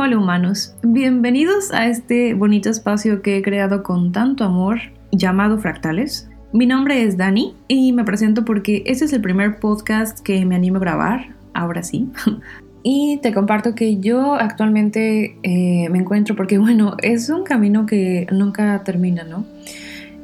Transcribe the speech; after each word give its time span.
Hola 0.00 0.16
humanos, 0.16 0.76
bienvenidos 0.84 1.72
a 1.72 1.88
este 1.88 2.32
bonito 2.32 2.70
espacio 2.70 3.20
que 3.20 3.36
he 3.36 3.42
creado 3.42 3.82
con 3.82 4.12
tanto 4.12 4.44
amor 4.44 4.78
llamado 5.10 5.58
Fractales. 5.58 6.30
Mi 6.52 6.66
nombre 6.66 7.02
es 7.02 7.16
Dani 7.16 7.56
y 7.66 7.90
me 7.90 8.04
presento 8.04 8.44
porque 8.44 8.84
este 8.86 9.06
es 9.06 9.12
el 9.12 9.20
primer 9.20 9.58
podcast 9.58 10.20
que 10.20 10.46
me 10.46 10.54
animo 10.54 10.76
a 10.76 10.80
grabar, 10.80 11.34
ahora 11.52 11.82
sí. 11.82 12.08
Y 12.84 13.18
te 13.22 13.34
comparto 13.34 13.74
que 13.74 13.98
yo 13.98 14.34
actualmente 14.34 15.36
eh, 15.42 15.88
me 15.90 15.98
encuentro 15.98 16.36
porque 16.36 16.58
bueno, 16.58 16.94
es 17.02 17.28
un 17.28 17.42
camino 17.42 17.84
que 17.84 18.28
nunca 18.30 18.84
termina, 18.84 19.24
¿no? 19.24 19.46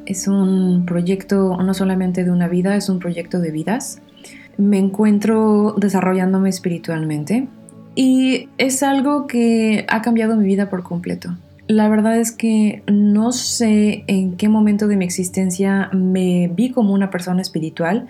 Es 0.07 0.29
un 0.29 0.85
proyecto 0.86 1.57
no 1.61 1.75
solamente 1.75 2.22
de 2.22 2.31
una 2.31 2.46
vida, 2.46 2.77
es 2.77 2.89
un 2.89 3.00
proyecto 3.00 3.41
de 3.41 3.50
vidas. 3.50 4.00
Me 4.57 4.79
encuentro 4.79 5.75
desarrollándome 5.77 6.49
espiritualmente 6.49 7.49
y 7.94 8.48
es 8.58 8.82
algo 8.82 9.26
que 9.26 9.86
ha 9.89 10.03
cambiado 10.03 10.36
mi 10.36 10.44
vida 10.44 10.71
por 10.71 10.82
completo. 10.82 11.36
La 11.66 11.89
verdad 11.89 12.18
es 12.18 12.30
que 12.30 12.82
no 12.86 13.32
sé 13.32 14.04
en 14.07 14.36
qué 14.36 14.48
momento 14.48 14.86
de 14.86 14.96
mi 14.96 15.04
existencia 15.04 15.89
me 15.93 16.50
vi 16.54 16.70
como 16.70 16.93
una 16.93 17.11
persona 17.11 17.40
espiritual. 17.40 18.07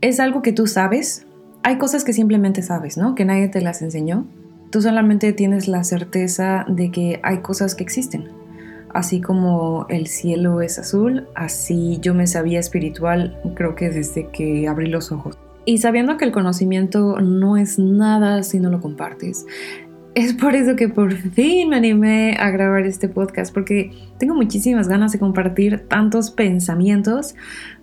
Es 0.00 0.18
algo 0.18 0.42
que 0.42 0.52
tú 0.52 0.66
sabes. 0.66 1.26
Hay 1.62 1.78
cosas 1.78 2.02
que 2.02 2.12
simplemente 2.12 2.62
sabes, 2.62 2.96
¿no? 2.96 3.14
Que 3.14 3.24
nadie 3.24 3.48
te 3.48 3.60
las 3.60 3.82
enseñó. 3.82 4.26
Tú 4.70 4.82
solamente 4.82 5.32
tienes 5.32 5.68
la 5.68 5.84
certeza 5.84 6.64
de 6.68 6.90
que 6.90 7.20
hay 7.22 7.38
cosas 7.38 7.74
que 7.74 7.84
existen. 7.84 8.28
Así 8.92 9.20
como 9.20 9.86
el 9.88 10.08
cielo 10.08 10.60
es 10.60 10.78
azul, 10.78 11.28
así 11.36 11.98
yo 12.00 12.12
me 12.12 12.26
sabía 12.26 12.58
espiritual 12.58 13.40
creo 13.54 13.76
que 13.76 13.90
desde 13.90 14.26
que 14.28 14.66
abrí 14.66 14.88
los 14.88 15.12
ojos. 15.12 15.38
Y 15.64 15.78
sabiendo 15.78 16.16
que 16.16 16.24
el 16.24 16.32
conocimiento 16.32 17.20
no 17.20 17.56
es 17.56 17.78
nada 17.78 18.42
si 18.42 18.60
no 18.60 18.70
lo 18.70 18.80
compartes. 18.80 19.46
Es 20.14 20.34
por 20.34 20.56
eso 20.56 20.74
que 20.74 20.88
por 20.88 21.12
fin 21.12 21.68
me 21.68 21.76
animé 21.76 22.36
a 22.36 22.50
grabar 22.50 22.84
este 22.84 23.08
podcast, 23.08 23.54
porque 23.54 23.92
tengo 24.18 24.34
muchísimas 24.34 24.88
ganas 24.88 25.12
de 25.12 25.20
compartir 25.20 25.86
tantos 25.86 26.32
pensamientos. 26.32 27.36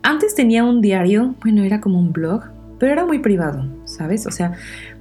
Antes 0.04 0.36
tenía 0.36 0.66
un 0.66 0.82
diario, 0.82 1.36
bueno, 1.42 1.64
era 1.64 1.80
como 1.80 2.00
un 2.00 2.12
blog, 2.12 2.44
pero 2.80 2.92
era 2.92 3.06
muy 3.06 3.20
privado, 3.20 3.66
¿sabes? 3.86 4.28
O 4.28 4.32
sea, 4.32 4.54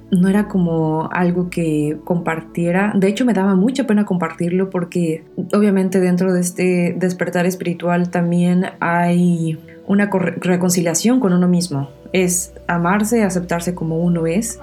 no 0.09 0.29
era 0.29 0.47
como 0.47 1.09
algo 1.11 1.49
que 1.49 1.97
compartiera. 2.05 2.93
De 2.95 3.09
hecho, 3.09 3.25
me 3.25 3.33
daba 3.33 3.55
mucha 3.55 3.85
pena 3.85 4.05
compartirlo 4.05 4.69
porque 4.69 5.25
obviamente 5.53 5.99
dentro 5.99 6.31
de 6.31 6.39
este 6.39 6.95
despertar 6.97 7.45
espiritual 7.45 8.09
también 8.09 8.67
hay 8.79 9.59
una 9.85 10.09
reconciliación 10.09 11.19
con 11.19 11.33
uno 11.33 11.49
mismo 11.49 11.89
es 12.13 12.53
amarse, 12.67 13.23
aceptarse 13.23 13.73
como 13.73 13.99
uno 13.99 14.27
es. 14.27 14.59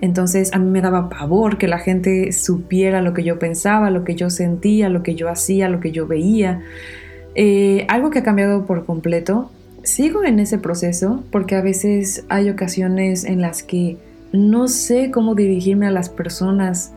Entonces 0.00 0.52
a 0.52 0.58
mí 0.58 0.70
me 0.70 0.80
daba 0.80 1.08
pavor 1.08 1.58
que 1.58 1.68
la 1.68 1.78
gente 1.78 2.32
supiera 2.32 3.00
lo 3.00 3.14
que 3.14 3.24
yo 3.24 3.38
pensaba, 3.38 3.90
lo 3.90 4.04
que 4.04 4.14
yo 4.14 4.30
sentía, 4.30 4.88
lo 4.88 5.02
que 5.02 5.14
yo 5.14 5.28
hacía, 5.28 5.68
lo 5.68 5.80
que 5.80 5.92
yo 5.92 6.06
veía. 6.06 6.60
Eh, 7.34 7.86
algo 7.88 8.10
que 8.10 8.20
ha 8.20 8.22
cambiado 8.22 8.66
por 8.66 8.84
completo. 8.84 9.50
Sigo 9.82 10.24
en 10.24 10.38
ese 10.38 10.58
proceso 10.58 11.24
porque 11.30 11.56
a 11.56 11.60
veces 11.60 12.24
hay 12.28 12.48
ocasiones 12.48 13.24
en 13.24 13.40
las 13.40 13.62
que 13.62 13.98
no 14.32 14.68
sé 14.68 15.10
cómo 15.10 15.34
dirigirme 15.34 15.86
a 15.86 15.90
las 15.90 16.08
personas 16.08 16.92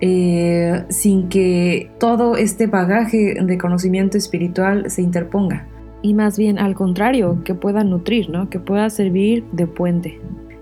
eh, 0.00 0.84
sin 0.90 1.28
que 1.28 1.90
todo 1.98 2.36
este 2.36 2.66
bagaje 2.66 3.36
de 3.42 3.58
conocimiento 3.58 4.16
espiritual 4.16 4.90
se 4.90 5.02
interponga 5.02 5.67
y 6.02 6.14
más 6.14 6.38
bien 6.38 6.58
al 6.58 6.74
contrario, 6.74 7.42
que 7.44 7.54
pueda 7.54 7.84
nutrir, 7.84 8.30
¿no? 8.30 8.48
Que 8.50 8.60
pueda 8.60 8.88
servir 8.90 9.44
de 9.52 9.66
puente. 9.66 10.20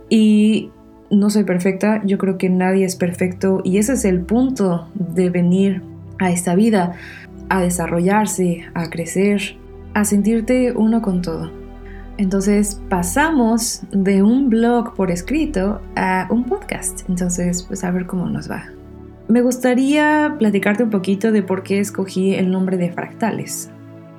Y 0.09 0.71
no 1.11 1.31
soy 1.31 1.45
perfecta, 1.45 2.03
yo 2.05 2.19
creo 2.19 2.39
que 2.39 2.51
nadie 2.51 2.85
es 2.85 2.97
perfecto 2.97 3.61
y 3.65 3.79
ese 3.79 3.95
es 3.95 4.05
el 4.05 4.21
punto 4.21 4.89
de 4.95 5.31
venir 5.31 5.83
a 6.19 6.31
esta 6.31 6.55
vida, 6.55 6.95
a 7.49 7.61
desarrollarse, 7.61 8.65
a 8.75 8.89
crecer, 8.91 9.57
a 9.95 10.05
sentirte 10.05 10.73
uno 10.73 11.03
con 11.03 11.23
todo. 11.23 11.51
Entonces 12.19 12.81
pasamos 12.89 13.83
de 13.93 14.23
un 14.23 14.49
blog 14.49 14.95
por 14.95 15.11
escrito 15.11 15.83
a 15.97 16.27
un 16.31 16.45
podcast. 16.45 17.09
Entonces, 17.09 17.63
pues 17.63 17.85
a 17.85 17.91
ver 17.91 18.07
cómo 18.07 18.29
nos 18.29 18.51
va. 18.51 18.65
Me 19.29 19.43
gustaría 19.43 20.37
platicarte 20.39 20.85
un 20.85 20.91
poquito 20.91 21.31
de 21.31 21.43
por 21.43 21.63
qué 21.63 21.79
escogí 21.79 22.35
el 22.35 22.51
nombre 22.51 22.79
de 22.79 22.91
fractales. 22.91 23.71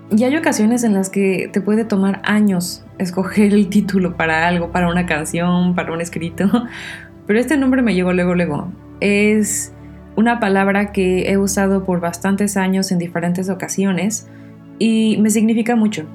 Y 0.09 0.23
hay 0.23 0.38
ocasiones 0.38 0.84
en 0.84 0.94
las 0.94 1.09
que 1.09 1.50
te 1.51 1.59
puede 1.59 1.84
tomar 1.84 2.22
años 2.23 2.85
escoger 2.97 3.53
el 3.53 3.68
título 3.68 4.16
para 4.16 4.47
algo, 4.47 4.72
para 4.72 4.90
una 4.90 5.06
canción, 5.06 5.75
para 5.75 5.91
un 5.91 6.00
escrito. 6.00 6.50
Pero 7.28 7.40
este 7.40 7.57
nombre 7.57 7.81
me 7.81 7.94
llegó 7.94 8.13
luego, 8.13 8.34
luego. 8.34 8.72
Es 9.01 9.73
una 10.16 10.40
palabra 10.40 10.94
que 10.94 11.29
he 11.29 11.38
usado 11.38 11.84
por 11.84 12.00
bastantes 12.00 12.56
años 12.56 12.91
en 12.91 13.00
diferentes 13.00 13.50
ocasiones 13.50 14.28
y 14.79 15.18
me 15.18 15.29
significa 15.29 15.75
mucho. 15.75 16.06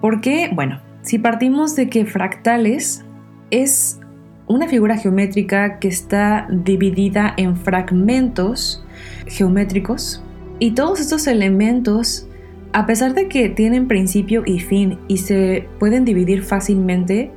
Porque, 0.00 0.50
bueno, 0.52 0.80
si 1.02 1.18
partimos 1.18 1.76
de 1.76 1.90
que 1.90 2.06
fractales 2.06 3.04
es 3.50 4.00
una 4.46 4.68
figura 4.68 4.96
geométrica 4.96 5.78
que 5.78 5.88
está 5.88 6.46
dividida 6.50 7.34
en 7.36 7.56
fragmentos 7.56 8.84
geométricos 9.26 10.22
y 10.58 10.72
todos 10.72 11.00
estos 11.00 11.26
elementos 11.26 12.26
a 12.72 12.86
pesar 12.86 13.14
de 13.14 13.28
que 13.28 13.48
tienen 13.48 13.86
principio 13.86 14.42
y 14.46 14.60
fin 14.60 14.98
y 15.08 15.18
se 15.18 15.68
pueden 15.78 16.04
dividir 16.04 16.42
fácilmente, 16.42 17.30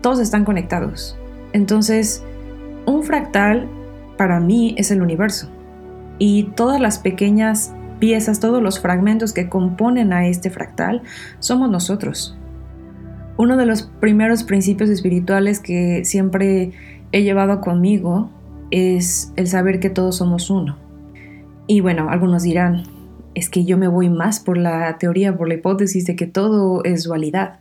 todos 0.00 0.20
están 0.20 0.44
conectados. 0.44 1.18
Entonces, 1.52 2.24
un 2.86 3.02
fractal 3.02 3.68
para 4.16 4.38
mí 4.38 4.74
es 4.78 4.90
el 4.90 5.02
universo. 5.02 5.50
Y 6.18 6.44
todas 6.54 6.80
las 6.80 6.98
pequeñas 6.98 7.74
piezas, 7.98 8.40
todos 8.40 8.62
los 8.62 8.78
fragmentos 8.80 9.32
que 9.32 9.48
componen 9.48 10.12
a 10.12 10.26
este 10.26 10.50
fractal, 10.50 11.02
somos 11.40 11.70
nosotros. 11.70 12.36
Uno 13.36 13.56
de 13.56 13.66
los 13.66 13.82
primeros 13.82 14.44
principios 14.44 14.90
espirituales 14.90 15.60
que 15.60 16.04
siempre 16.04 16.72
he 17.10 17.22
llevado 17.22 17.60
conmigo 17.60 18.30
es 18.70 19.32
el 19.36 19.48
saber 19.48 19.80
que 19.80 19.90
todos 19.90 20.16
somos 20.18 20.50
uno. 20.50 20.76
Y 21.66 21.80
bueno, 21.80 22.10
algunos 22.10 22.42
dirán, 22.42 22.84
es 23.34 23.48
que 23.48 23.64
yo 23.64 23.78
me 23.78 23.88
voy 23.88 24.08
más 24.08 24.40
por 24.40 24.58
la 24.58 24.98
teoría, 24.98 25.36
por 25.36 25.48
la 25.48 25.54
hipótesis 25.54 26.06
de 26.06 26.16
que 26.16 26.26
todo 26.26 26.84
es 26.84 27.04
dualidad. 27.04 27.60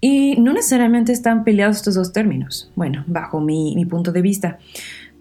Y 0.00 0.36
no 0.40 0.52
necesariamente 0.52 1.12
están 1.12 1.44
peleados 1.44 1.76
estos 1.76 1.94
dos 1.94 2.12
términos, 2.12 2.70
bueno, 2.76 3.04
bajo 3.06 3.40
mi, 3.40 3.82
punto 3.86 4.12
de 4.12 4.22
vista, 4.22 4.58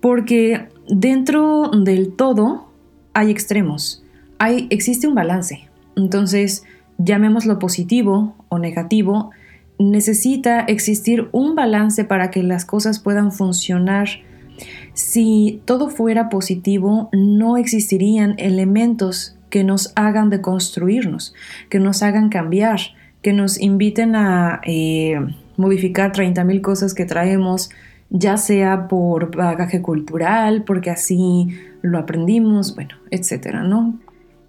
porque 0.01 0.67
dentro 0.89 1.69
del 1.69 2.13
todo 2.15 2.69
hay 3.13 3.31
extremos, 3.31 4.03
hay, 4.39 4.67
existe 4.71 5.07
un 5.07 5.15
balance. 5.15 5.69
Entonces, 5.95 6.63
llamémoslo 6.97 7.59
positivo 7.59 8.35
o 8.49 8.59
negativo, 8.59 9.31
necesita 9.79 10.59
existir 10.61 11.29
un 11.31 11.55
balance 11.55 12.03
para 12.03 12.29
que 12.29 12.43
las 12.43 12.65
cosas 12.65 12.99
puedan 12.99 13.31
funcionar. 13.31 14.09
Si 14.93 15.61
todo 15.65 15.89
fuera 15.89 16.27
positivo, 16.27 17.09
no 17.13 17.55
existirían 17.55 18.35
elementos 18.37 19.37
que 19.53 19.63
nos 19.63 19.93
hagan 19.95 20.31
deconstruirnos, 20.31 21.35
que 21.69 21.77
nos 21.77 22.01
hagan 22.01 22.29
cambiar, 22.29 22.79
que 23.21 23.33
nos 23.33 23.61
inviten 23.61 24.15
a 24.15 24.61
eh, 24.65 25.23
modificar 25.57 26.11
30.000 26.11 26.61
cosas 26.61 26.95
que 26.95 27.05
traemos, 27.05 27.69
ya 28.09 28.37
sea 28.37 28.87
por 28.87 29.35
bagaje 29.35 29.83
cultural, 29.83 30.63
porque 30.63 30.89
así 30.89 31.49
lo 31.83 31.99
aprendimos, 31.99 32.73
bueno, 32.73 32.95
etcétera, 33.11 33.61
¿no? 33.61 33.99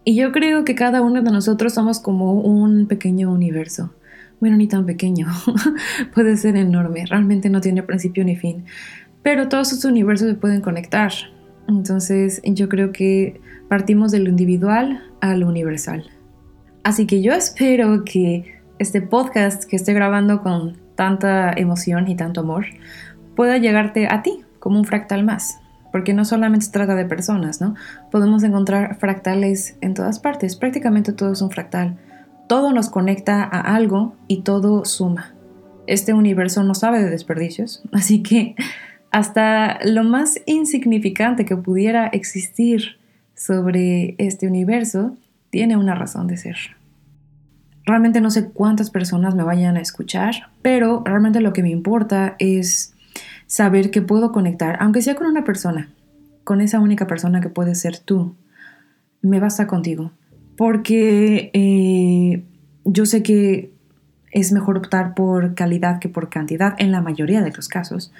Y 0.07 0.17
yo 0.17 0.33
creo 0.33 0.65
que 0.65 0.75
cada 0.75 1.03
uno 1.03 1.21
de 1.21 1.31
nosotros 1.31 1.75
somos 1.75 2.01
como 2.01 2.33
un 2.33 2.87
pequeño 2.87 3.31
universo. 3.31 3.93
Bueno, 4.41 4.57
ni 4.57 4.69
tan 4.69 4.87
pequeño, 4.87 5.27
puede 6.15 6.39
ser 6.39 6.57
enorme, 6.57 7.05
realmente 7.05 7.50
no 7.50 7.61
tiene 7.61 7.83
principio 7.83 8.25
ni 8.25 8.37
fin, 8.37 8.65
pero 9.23 9.50
todos 9.50 9.71
estos 9.71 9.91
universos 9.91 10.29
se 10.29 10.35
pueden 10.35 10.62
conectar. 10.62 11.12
Entonces 11.69 12.41
yo 12.43 12.71
creo 12.71 12.91
que 12.91 13.43
partimos 13.69 14.12
de 14.12 14.20
lo 14.20 14.31
individual 14.31 15.02
a 15.20 15.34
lo 15.37 15.49
universal. 15.49 16.11
Así 16.82 17.06
que 17.06 17.22
yo 17.22 17.32
espero 17.32 18.05
que 18.05 18.61
este 18.78 19.00
podcast 19.00 19.64
que 19.64 19.76
estoy 19.76 19.94
grabando 19.94 20.43
con 20.43 20.76
tanta 20.96 21.52
emoción 21.52 22.08
y 22.08 22.16
tanto 22.16 22.40
amor 22.40 22.66
pueda 23.34 23.58
llegarte 23.58 24.06
a 24.06 24.22
ti 24.22 24.44
como 24.58 24.78
un 24.78 24.84
fractal 24.84 25.25
más. 25.25 25.58
Porque 25.93 26.12
no 26.12 26.25
solamente 26.25 26.66
se 26.66 26.72
trata 26.72 26.96
de 26.96 27.05
personas, 27.05 27.61
¿no? 27.61 27.75
Podemos 28.11 28.43
encontrar 28.43 28.96
fractales 28.99 29.76
en 29.81 29.94
todas 29.94 30.19
partes. 30.19 30.56
Prácticamente 30.56 31.12
todo 31.12 31.32
es 31.32 31.40
un 31.40 31.50
fractal. 31.50 31.99
Todo 32.49 32.72
nos 32.72 32.90
conecta 32.90 33.44
a 33.44 33.75
algo 33.76 34.16
y 34.26 34.43
todo 34.43 34.84
suma. 34.84 35.34
Este 35.87 36.12
universo 36.12 36.64
no 36.64 36.75
sabe 36.75 37.02
de 37.02 37.11
desperdicios, 37.11 37.82
así 37.93 38.22
que 38.22 38.56
hasta 39.11 39.78
lo 39.84 40.02
más 40.02 40.40
insignificante 40.46 41.44
que 41.44 41.56
pudiera 41.56 42.08
existir 42.08 42.99
sobre 43.35 44.15
este 44.19 44.47
universo 44.47 45.17
tiene 45.51 45.77
una 45.77 45.95
razón 45.95 46.27
de 46.27 46.37
ser. 46.37 46.57
Realmente 47.87 48.21
no 48.21 48.31
sé 48.31 48.49
cuántas 48.49 48.91
personas 48.91 49.35
me 49.35 49.43
vayan 49.43 49.77
a 49.77 49.81
escuchar, 49.81 50.49
pero 50.63 51.03
realmente 51.05 51.41
lo 51.41 51.53
que 51.53 51.63
me 51.63 51.71
importa 51.71 52.35
es 52.39 52.95
saber 53.47 53.91
que 53.91 54.03
puedo 54.03 54.33
conectar, 54.33 54.77
aunque 54.81 55.03
sea 55.03 55.15
con 55.15 55.27
una 55.27 55.45
persona. 55.45 55.91
con 56.45 56.61
esa 56.61 56.79
única 56.79 57.07
persona 57.07 57.41
que 57.41 57.49
puedes 57.49 57.81
ser 57.81 57.99
tú, 57.99 58.35
me 59.23 59.41
basta 59.41 59.67
contigo. 59.67 60.13
Porque 60.59 61.51
eh, 61.55 62.45
yo 62.85 63.07
sé 63.07 63.23
que 63.23 63.73
es 64.31 64.53
mejor 64.53 64.77
optar 64.77 65.15
por 65.15 65.55
calidad 65.55 66.01
que 66.01 66.11
por 66.11 66.29
cantidad 66.29 66.75
en 66.79 66.93
la 66.93 67.01
mayoría 67.01 67.41
de 67.41 67.51
los 67.51 67.69
casos. 67.69 68.13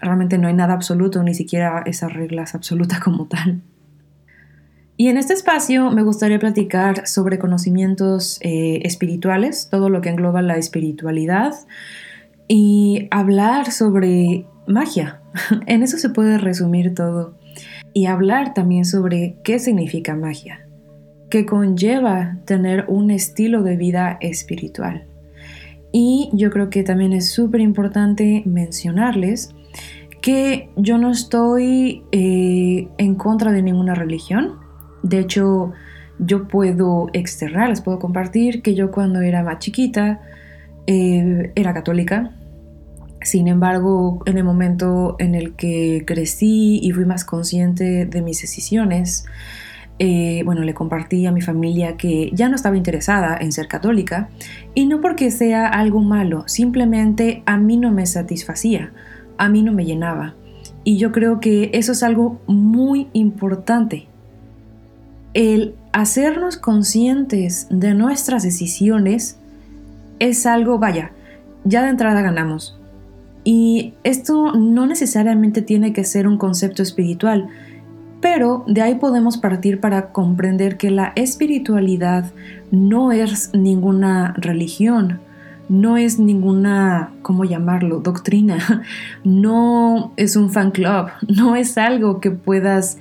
Realmente 0.00 0.38
no 0.38 0.48
hay 0.48 0.54
nada 0.54 0.74
absoluto, 0.74 1.22
ni 1.22 1.34
siquiera 1.34 1.84
esas 1.86 2.12
reglas 2.12 2.56
absolutas 2.56 2.98
como 2.98 3.26
tal. 3.26 3.60
Y 4.96 5.08
en 5.08 5.16
este 5.16 5.32
espacio 5.32 5.90
me 5.90 6.02
gustaría 6.02 6.38
platicar 6.38 7.06
sobre 7.06 7.38
conocimientos 7.38 8.38
eh, 8.42 8.80
espirituales, 8.84 9.68
todo 9.70 9.88
lo 9.88 10.00
que 10.00 10.10
engloba 10.10 10.42
la 10.42 10.56
espiritualidad, 10.56 11.54
y 12.46 13.08
hablar 13.10 13.72
sobre 13.72 14.46
magia. 14.66 15.22
en 15.66 15.82
eso 15.82 15.98
se 15.98 16.10
puede 16.10 16.38
resumir 16.38 16.94
todo. 16.94 17.38
Y 17.94 18.06
hablar 18.06 18.54
también 18.54 18.84
sobre 18.84 19.36
qué 19.44 19.58
significa 19.58 20.14
magia, 20.14 20.66
qué 21.30 21.44
conlleva 21.46 22.38
tener 22.46 22.86
un 22.88 23.10
estilo 23.10 23.62
de 23.62 23.76
vida 23.76 24.18
espiritual. 24.20 25.06
Y 25.92 26.30
yo 26.32 26.50
creo 26.50 26.70
que 26.70 26.82
también 26.82 27.12
es 27.12 27.30
súper 27.30 27.60
importante 27.60 28.42
mencionarles 28.46 29.54
que 30.22 30.70
yo 30.76 30.96
no 30.96 31.10
estoy 31.10 32.04
eh, 32.12 32.88
en 32.96 33.14
contra 33.16 33.52
de 33.52 33.60
ninguna 33.60 33.94
religión. 33.94 34.61
De 35.02 35.18
hecho, 35.18 35.72
yo 36.18 36.48
puedo 36.48 37.08
externar, 37.12 37.68
les 37.68 37.80
puedo 37.80 37.98
compartir 37.98 38.62
que 38.62 38.74
yo 38.74 38.90
cuando 38.90 39.20
era 39.20 39.42
más 39.42 39.58
chiquita 39.58 40.20
eh, 40.86 41.52
era 41.54 41.74
católica. 41.74 42.32
Sin 43.22 43.46
embargo, 43.46 44.22
en 44.26 44.38
el 44.38 44.44
momento 44.44 45.16
en 45.18 45.34
el 45.34 45.54
que 45.54 46.04
crecí 46.06 46.80
y 46.82 46.90
fui 46.90 47.04
más 47.04 47.24
consciente 47.24 48.04
de 48.06 48.22
mis 48.22 48.40
decisiones, 48.40 49.26
eh, 49.98 50.42
bueno, 50.44 50.62
le 50.62 50.74
compartí 50.74 51.26
a 51.26 51.32
mi 51.32 51.40
familia 51.40 51.96
que 51.96 52.30
ya 52.32 52.48
no 52.48 52.56
estaba 52.56 52.76
interesada 52.76 53.36
en 53.40 53.52
ser 53.52 53.68
católica 53.68 54.30
y 54.74 54.86
no 54.86 55.00
porque 55.00 55.30
sea 55.30 55.68
algo 55.68 56.00
malo, 56.00 56.42
simplemente 56.48 57.44
a 57.46 57.56
mí 57.56 57.76
no 57.76 57.92
me 57.92 58.06
satisfacía, 58.06 58.92
a 59.38 59.48
mí 59.48 59.62
no 59.62 59.72
me 59.72 59.84
llenaba. 59.84 60.34
Y 60.82 60.96
yo 60.96 61.12
creo 61.12 61.38
que 61.38 61.70
eso 61.74 61.92
es 61.92 62.02
algo 62.02 62.40
muy 62.48 63.08
importante. 63.12 64.08
El 65.34 65.74
hacernos 65.92 66.56
conscientes 66.56 67.66
de 67.70 67.94
nuestras 67.94 68.42
decisiones 68.42 69.38
es 70.18 70.46
algo, 70.46 70.78
vaya, 70.78 71.12
ya 71.64 71.82
de 71.82 71.90
entrada 71.90 72.22
ganamos. 72.22 72.78
Y 73.44 73.94
esto 74.04 74.52
no 74.52 74.86
necesariamente 74.86 75.62
tiene 75.62 75.92
que 75.92 76.04
ser 76.04 76.28
un 76.28 76.38
concepto 76.38 76.82
espiritual, 76.82 77.48
pero 78.20 78.64
de 78.68 78.82
ahí 78.82 78.94
podemos 78.94 79.36
partir 79.36 79.80
para 79.80 80.12
comprender 80.12 80.76
que 80.76 80.90
la 80.90 81.12
espiritualidad 81.16 82.30
no 82.70 83.10
es 83.10 83.50
ninguna 83.52 84.32
religión, 84.36 85.20
no 85.68 85.96
es 85.96 86.20
ninguna, 86.20 87.10
¿cómo 87.22 87.44
llamarlo?, 87.44 87.98
doctrina, 87.98 88.82
no 89.24 90.12
es 90.16 90.36
un 90.36 90.50
fan 90.50 90.70
club, 90.70 91.08
no 91.28 91.56
es 91.56 91.76
algo 91.78 92.20
que 92.20 92.30
puedas 92.30 92.98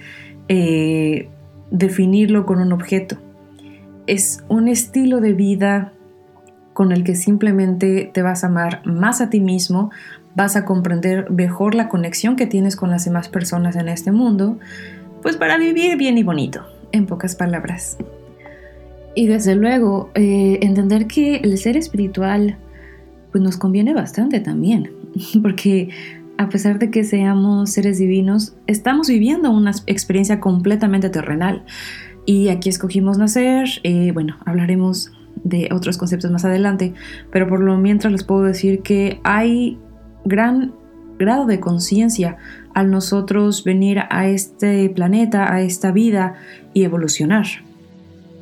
eh, 0.47 1.29
definirlo 1.71 2.45
con 2.45 2.59
un 2.59 2.73
objeto. 2.73 3.17
Es 4.05 4.43
un 4.47 4.67
estilo 4.67 5.21
de 5.21 5.33
vida 5.33 5.93
con 6.73 6.91
el 6.91 7.03
que 7.03 7.15
simplemente 7.15 8.09
te 8.13 8.21
vas 8.21 8.43
a 8.43 8.47
amar 8.47 8.81
más 8.85 9.21
a 9.21 9.29
ti 9.29 9.39
mismo, 9.39 9.91
vas 10.35 10.55
a 10.55 10.65
comprender 10.65 11.29
mejor 11.31 11.75
la 11.75 11.89
conexión 11.89 12.35
que 12.35 12.47
tienes 12.47 12.75
con 12.75 12.89
las 12.89 13.05
demás 13.05 13.29
personas 13.29 13.75
en 13.75 13.89
este 13.89 14.11
mundo, 14.11 14.57
pues 15.21 15.37
para 15.37 15.57
vivir 15.57 15.97
bien 15.97 16.17
y 16.17 16.23
bonito, 16.23 16.63
en 16.91 17.05
pocas 17.05 17.35
palabras. 17.35 17.97
Y 19.13 19.27
desde 19.27 19.55
luego, 19.55 20.09
eh, 20.15 20.59
entender 20.61 21.07
que 21.07 21.37
el 21.37 21.57
ser 21.57 21.75
espiritual 21.75 22.57
pues 23.31 23.43
nos 23.43 23.57
conviene 23.57 23.93
bastante 23.93 24.39
también, 24.39 24.91
porque 25.41 25.89
a 26.41 26.49
pesar 26.49 26.79
de 26.79 26.89
que 26.89 27.03
seamos 27.03 27.69
seres 27.69 27.99
divinos, 27.99 28.55
estamos 28.65 29.07
viviendo 29.07 29.51
una 29.51 29.71
experiencia 29.85 30.39
completamente 30.39 31.11
terrenal. 31.11 31.65
Y 32.25 32.49
aquí 32.49 32.67
escogimos 32.67 33.19
nacer, 33.19 33.67
eh, 33.83 34.11
bueno, 34.11 34.37
hablaremos 34.43 35.11
de 35.43 35.69
otros 35.71 35.99
conceptos 35.99 36.31
más 36.31 36.43
adelante, 36.43 36.93
pero 37.31 37.47
por 37.47 37.59
lo 37.59 37.77
mientras 37.77 38.11
les 38.11 38.23
puedo 38.23 38.41
decir 38.41 38.81
que 38.81 39.19
hay 39.23 39.77
gran 40.25 40.73
grado 41.19 41.45
de 41.45 41.59
conciencia 41.59 42.37
al 42.73 42.89
nosotros 42.89 43.63
venir 43.63 43.99
a 44.09 44.27
este 44.27 44.89
planeta, 44.89 45.53
a 45.53 45.61
esta 45.61 45.91
vida 45.91 46.33
y 46.73 46.83
evolucionar. 46.85 47.45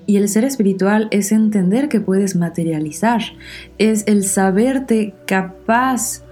Y 0.06 0.16
el 0.16 0.30
ser 0.30 0.46
espiritual 0.46 1.10
es 1.12 1.34
entender 1.34 1.90
que 1.90 2.00
puedes 2.00 2.38
materializar, 2.38 3.22
es 3.78 4.06
el 4.08 4.24
saberte 4.24 5.14
capaz 5.28 6.24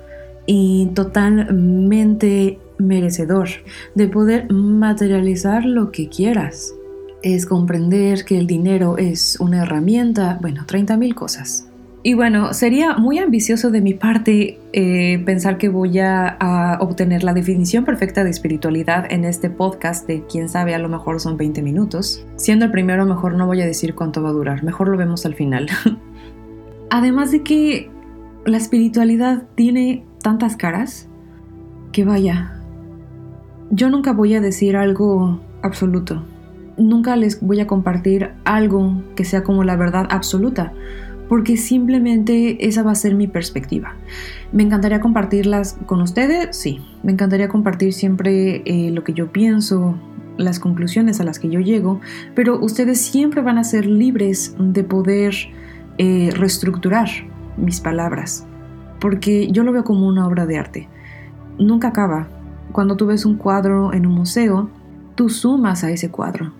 y 0.48 0.88
totalmente 0.96 2.58
merecedor 2.80 3.50
de 3.94 4.08
poder 4.08 4.52
materializar 4.52 5.66
lo 5.66 5.92
que 5.92 6.10
quieras. 6.10 6.74
Es 7.22 7.46
comprender 7.46 8.26
que 8.26 8.38
el 8.40 8.48
dinero 8.48 8.98
es 8.98 9.40
una 9.40 9.64
herramienta, 9.64 10.40
bueno, 10.42 10.66
30.000 10.66 11.14
cosas. 11.14 11.68
Y 12.04 12.14
bueno, 12.14 12.54
sería 12.54 12.96
muy 12.96 13.18
ambicioso 13.18 13.70
de 13.70 13.82
mi 13.82 13.94
parte 13.94 14.60
eh, 14.72 15.22
pensar 15.26 15.58
que 15.58 15.68
voy 15.68 16.00
a, 16.00 16.78
obtener 16.80 17.24
la 17.24 17.34
definición 17.34 17.84
perfecta 17.84 18.24
de 18.24 18.30
espiritualidad 18.30 19.12
en 19.12 19.26
este 19.26 19.50
podcast 19.50 20.08
de 20.08 20.24
quién 20.26 20.48
sabe, 20.48 20.74
a 20.74 20.80
lo 20.80 20.88
mejor 20.88 21.20
son 21.20 21.36
20 21.36 21.62
minutos. 21.62 22.24
Siendo 22.38 22.66
el 22.66 22.72
primero, 22.72 23.06
mejor 23.06 23.34
no 23.34 23.46
voy 23.46 23.62
a 23.62 23.66
decir 23.66 23.94
cuánto 23.94 24.22
va 24.22 24.30
a 24.30 24.32
durar, 24.32 24.64
mejor 24.64 24.88
lo 24.88 24.98
vemos 24.98 25.26
al 25.26 25.34
final. 25.34 25.68
Además 26.90 27.32
de 27.32 27.44
que 27.44 27.90
la 28.48 28.58
espiritualidad 28.58 29.44
tiene 29.56 30.06
tantas 30.24 30.56
caras 30.56 31.10
que 31.92 32.06
vaya, 32.06 32.62
yo 33.70 33.90
nunca 33.90 34.14
voy 34.14 34.36
a 34.36 34.42
decir 34.42 34.78
algo 34.78 35.42
absoluto. 35.62 36.24
Nunca 36.78 37.18
les 37.18 37.42
voy 37.42 37.60
a 37.60 37.68
compartir 37.68 38.32
algo 38.46 39.04
que 39.16 39.26
sea 39.26 39.44
como 39.44 39.64
la 39.64 39.76
verdad 39.76 40.08
absoluta 40.10 40.74
porque 41.28 41.58
simplemente 41.58 42.66
esa 42.68 42.84
va 42.84 42.92
a 42.92 42.96
ser 42.96 43.14
mi 43.14 43.28
perspectiva. 43.28 43.96
Me 44.54 44.64
encantaría 44.64 45.02
compartirlas 45.02 45.78
con 45.86 46.02
ustedes, 46.02 46.56
sí, 46.56 46.80
me 47.04 47.12
encantaría 47.12 47.50
compartir 47.50 47.92
siempre 47.92 48.62
eh, 48.64 48.92
lo 48.92 49.04
que 49.04 49.12
yo 49.12 49.34
pienso, 49.34 49.98
las 50.38 50.60
conclusiones 50.62 51.20
a 51.20 51.26
las 51.26 51.40
que 51.40 51.50
yo 51.50 51.60
llego, 51.60 52.00
pero 52.34 52.58
ustedes 52.62 53.02
siempre 53.02 53.42
van 53.42 53.58
a 53.58 53.66
ser 53.66 53.88
libres 53.88 54.56
de 54.58 54.86
poder 54.86 55.36
eh, 55.98 56.30
reestructurar 56.34 57.10
mis 57.58 57.82
palabras, 57.82 58.46
porque 59.00 59.52
yo 59.52 59.64
lo 59.64 59.72
veo 59.72 59.84
como 59.84 60.08
una 60.08 60.28
obra 60.28 60.46
de 60.46 60.58
arte. 60.58 60.90
Nunca 61.60 61.90
acaba. 61.90 62.28
Cuando 62.72 62.96
tú 62.96 63.08
ves 63.08 63.26
un 63.26 63.36
cuadro 63.36 63.94
en 63.94 64.06
un 64.06 64.14
museo, 64.14 64.70
tú 65.16 65.30
sumas 65.30 65.84
a 65.84 65.92
ese 65.92 66.10
cuadro. 66.12 66.54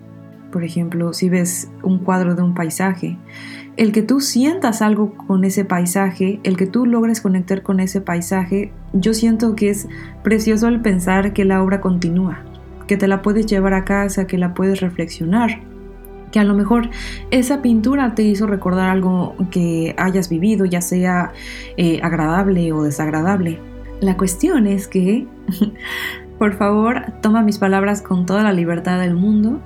Por 0.50 0.64
ejemplo, 0.64 1.12
si 1.12 1.28
ves 1.28 1.70
un 1.82 1.98
cuadro 1.98 2.34
de 2.34 2.42
un 2.42 2.54
paisaje, 2.54 3.18
el 3.76 3.92
que 3.92 4.02
tú 4.02 4.20
sientas 4.20 4.82
algo 4.82 5.14
con 5.14 5.44
ese 5.44 5.64
paisaje, 5.64 6.40
el 6.42 6.56
que 6.56 6.66
tú 6.66 6.86
logres 6.86 7.20
conectar 7.20 7.62
con 7.62 7.78
ese 7.80 8.00
paisaje, 8.00 8.72
yo 8.92 9.14
siento 9.14 9.54
que 9.54 9.70
es 9.70 9.88
precioso 10.22 10.66
el 10.68 10.80
pensar 10.80 11.32
que 11.32 11.44
la 11.44 11.62
obra 11.62 11.80
continúa, 11.80 12.40
que 12.88 12.96
te 12.96 13.06
la 13.06 13.22
puedes 13.22 13.46
llevar 13.46 13.74
a 13.74 13.84
casa, 13.84 14.26
que 14.26 14.38
la 14.38 14.54
puedes 14.54 14.80
reflexionar, 14.80 15.60
que 16.30 16.40
a 16.40 16.44
lo 16.44 16.54
mejor 16.54 16.90
esa 17.30 17.62
pintura 17.62 18.14
te 18.14 18.22
hizo 18.22 18.46
recordar 18.46 18.90
algo 18.90 19.34
que 19.50 19.94
hayas 19.98 20.28
vivido, 20.28 20.64
ya 20.64 20.80
sea 20.80 21.32
eh, 21.76 22.00
agradable 22.02 22.72
o 22.72 22.82
desagradable. 22.82 23.60
La 24.00 24.16
cuestión 24.16 24.66
es 24.66 24.88
que, 24.88 25.26
por 26.38 26.54
favor, 26.56 27.12
toma 27.20 27.42
mis 27.42 27.58
palabras 27.58 28.02
con 28.02 28.26
toda 28.26 28.42
la 28.42 28.52
libertad 28.52 29.00
del 29.00 29.14
mundo 29.14 29.60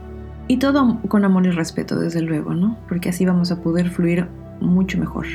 y 0.49 0.59
todo 0.59 1.01
con 1.09 1.25
amor 1.25 1.47
y 1.47 1.51
respeto, 1.51 1.99
desde 1.99 2.23
luego, 2.23 2.55
¿no? 2.55 2.79
Porque 2.89 3.11
así 3.11 3.25
vamos 3.25 3.53
a 3.53 3.63
poder 3.63 3.91
fluir 3.91 4.27
mucho 4.61 4.99
mejor. 4.99 5.27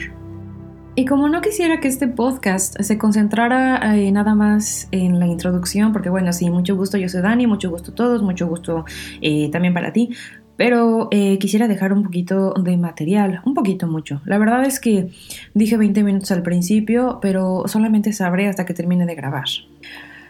Y 0.99 1.05
como 1.05 1.29
no 1.29 1.41
quisiera 1.41 1.79
que 1.79 1.87
este 1.87 2.07
podcast 2.07 2.81
se 2.81 2.97
concentrara 2.97 3.95
eh, 3.95 4.11
nada 4.11 4.33
más 4.33 4.87
en 4.89 5.19
la 5.19 5.27
introducción, 5.27 5.93
porque 5.93 6.09
bueno, 6.09 6.33
sí, 6.33 6.49
mucho 6.49 6.75
gusto, 6.75 6.97
yo 6.97 7.07
soy 7.07 7.21
Dani, 7.21 7.45
mucho 7.45 7.69
gusto 7.69 7.91
a 7.91 7.95
todos, 7.95 8.23
mucho 8.23 8.47
gusto 8.47 8.83
eh, 9.21 9.51
también 9.51 9.75
para 9.75 9.93
ti, 9.93 10.09
pero 10.57 11.07
eh, 11.11 11.37
quisiera 11.37 11.67
dejar 11.67 11.93
un 11.93 12.03
poquito 12.03 12.53
de 12.53 12.75
material, 12.75 13.41
un 13.45 13.53
poquito 13.53 13.87
mucho. 13.87 14.21
La 14.25 14.37
verdad 14.37 14.65
es 14.65 14.79
que 14.79 15.09
dije 15.53 15.77
20 15.77 16.03
minutos 16.03 16.31
al 16.31 16.41
principio, 16.41 17.19
pero 17.21 17.63
solamente 17.67 18.11
sabré 18.11 18.47
hasta 18.47 18.65
que 18.65 18.73
termine 18.73 19.05
de 19.05 19.15
grabar. 19.15 19.45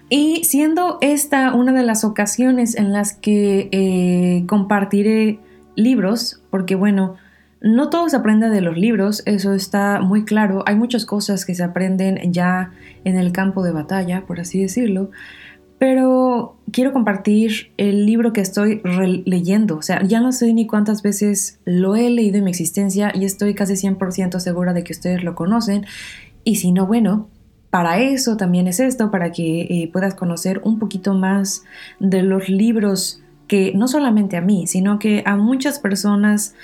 Y 0.10 0.43
siendo 0.43 1.00
esta 1.01 1.53
una 1.53 1.74
de 1.74 1.84
las 1.84 2.03
ocasiones 2.03 2.75
en 2.75 2.93
las 2.93 3.13
que 3.13 3.69
eh, 3.72 4.46
compartiré 4.48 5.39
libros, 5.75 6.41
porque 6.50 6.75
bueno, 6.75 7.15
no 7.62 7.89
todo 7.89 8.07
se 8.07 8.15
aprende 8.15 8.50
de 8.50 8.62
los 8.62 8.77
libros, 8.77 9.24
eso 9.25 9.53
está 9.53 10.00
muy 10.00 10.25
claro, 10.25 10.63
hay 10.65 10.75
muchas 10.75 11.05
cosas 11.05 11.46
que 11.46 11.55
se 11.55 11.63
aprenden 11.63 12.31
ya 12.31 12.72
en 13.03 13.17
el 13.17 13.31
campo 13.31 13.63
de 13.63 13.72
batalla, 13.72 14.25
por 14.27 14.39
así 14.39 14.62
decirlo, 14.62 15.10
Pero 15.79 16.57
quiero 16.72 16.91
compartir 16.91 17.72
el 17.77 18.05
libro 18.05 18.34
que 18.34 18.41
estoy 18.41 18.81
leyendo. 19.25 19.77
O 19.77 19.81
sea, 19.81 20.03
ya 20.03 20.22
no 20.22 20.31
sé 20.31 20.53
ni 20.53 20.65
cuántas 20.65 21.03
veces 21.03 21.60
lo 21.65 21.96
he 21.96 22.10
leído 22.10 22.38
en 22.38 22.46
mi 22.46 22.50
existencia 22.50 23.12
y 23.13 23.25
estoy 23.25 23.53
casi 23.53 23.74
100% 23.74 24.39
segura 24.39 24.74
de 24.74 24.84
que 24.84 24.93
ustedes 24.93 25.24
lo 25.24 25.36
conocen. 25.36 25.86
Y 26.43 26.55
si 26.55 26.72
no, 26.72 26.88
bueno, 26.88 27.29
para 27.69 28.00
eso 28.00 28.38
también 28.38 28.67
es 28.67 28.79
esto, 28.79 29.12
para 29.12 29.31
que 29.31 29.62
eh, 29.62 29.89
puedas 29.91 30.15
conocer 30.15 30.62
un 30.63 30.79
poquito 30.79 31.13
más 31.13 31.63
de 32.00 32.24
los 32.24 32.50
libros 32.50 33.22
que 33.48 33.72
no 33.75 33.88
solamente 33.88 34.36
a 34.38 34.41
mí, 34.41 34.67
sino 34.67 35.00
que 35.00 35.24
a 35.25 35.36
muchas 35.36 35.79
personas 35.79 36.55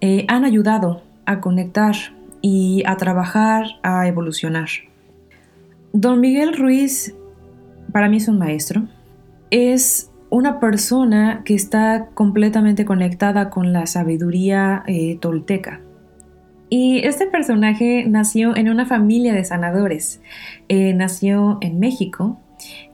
eh, 0.00 0.24
han 0.28 0.44
ayudado 0.44 1.02
a 1.26 1.40
conectar 1.40 1.94
y 2.40 2.82
a 2.86 2.96
trabajar, 2.96 3.64
a 3.82 4.06
evolucionar. 4.08 4.68
Don 5.92 6.20
Miguel 6.20 6.56
Ruiz 6.56 7.14
para 7.92 8.08
mí 8.08 8.18
es 8.18 8.28
un 8.28 8.38
maestro. 8.38 8.88
Es 9.50 10.10
una 10.30 10.60
persona 10.60 11.42
que 11.44 11.54
está 11.54 12.08
completamente 12.14 12.84
conectada 12.84 13.50
con 13.50 13.72
la 13.72 13.86
sabiduría 13.86 14.84
eh, 14.86 15.18
tolteca. 15.20 15.80
Y 16.68 17.04
este 17.04 17.26
personaje 17.26 18.04
nació 18.06 18.56
en 18.56 18.68
una 18.68 18.86
familia 18.86 19.34
de 19.34 19.44
sanadores. 19.44 20.22
Eh, 20.68 20.94
nació 20.94 21.58
en 21.60 21.80
México 21.80 22.40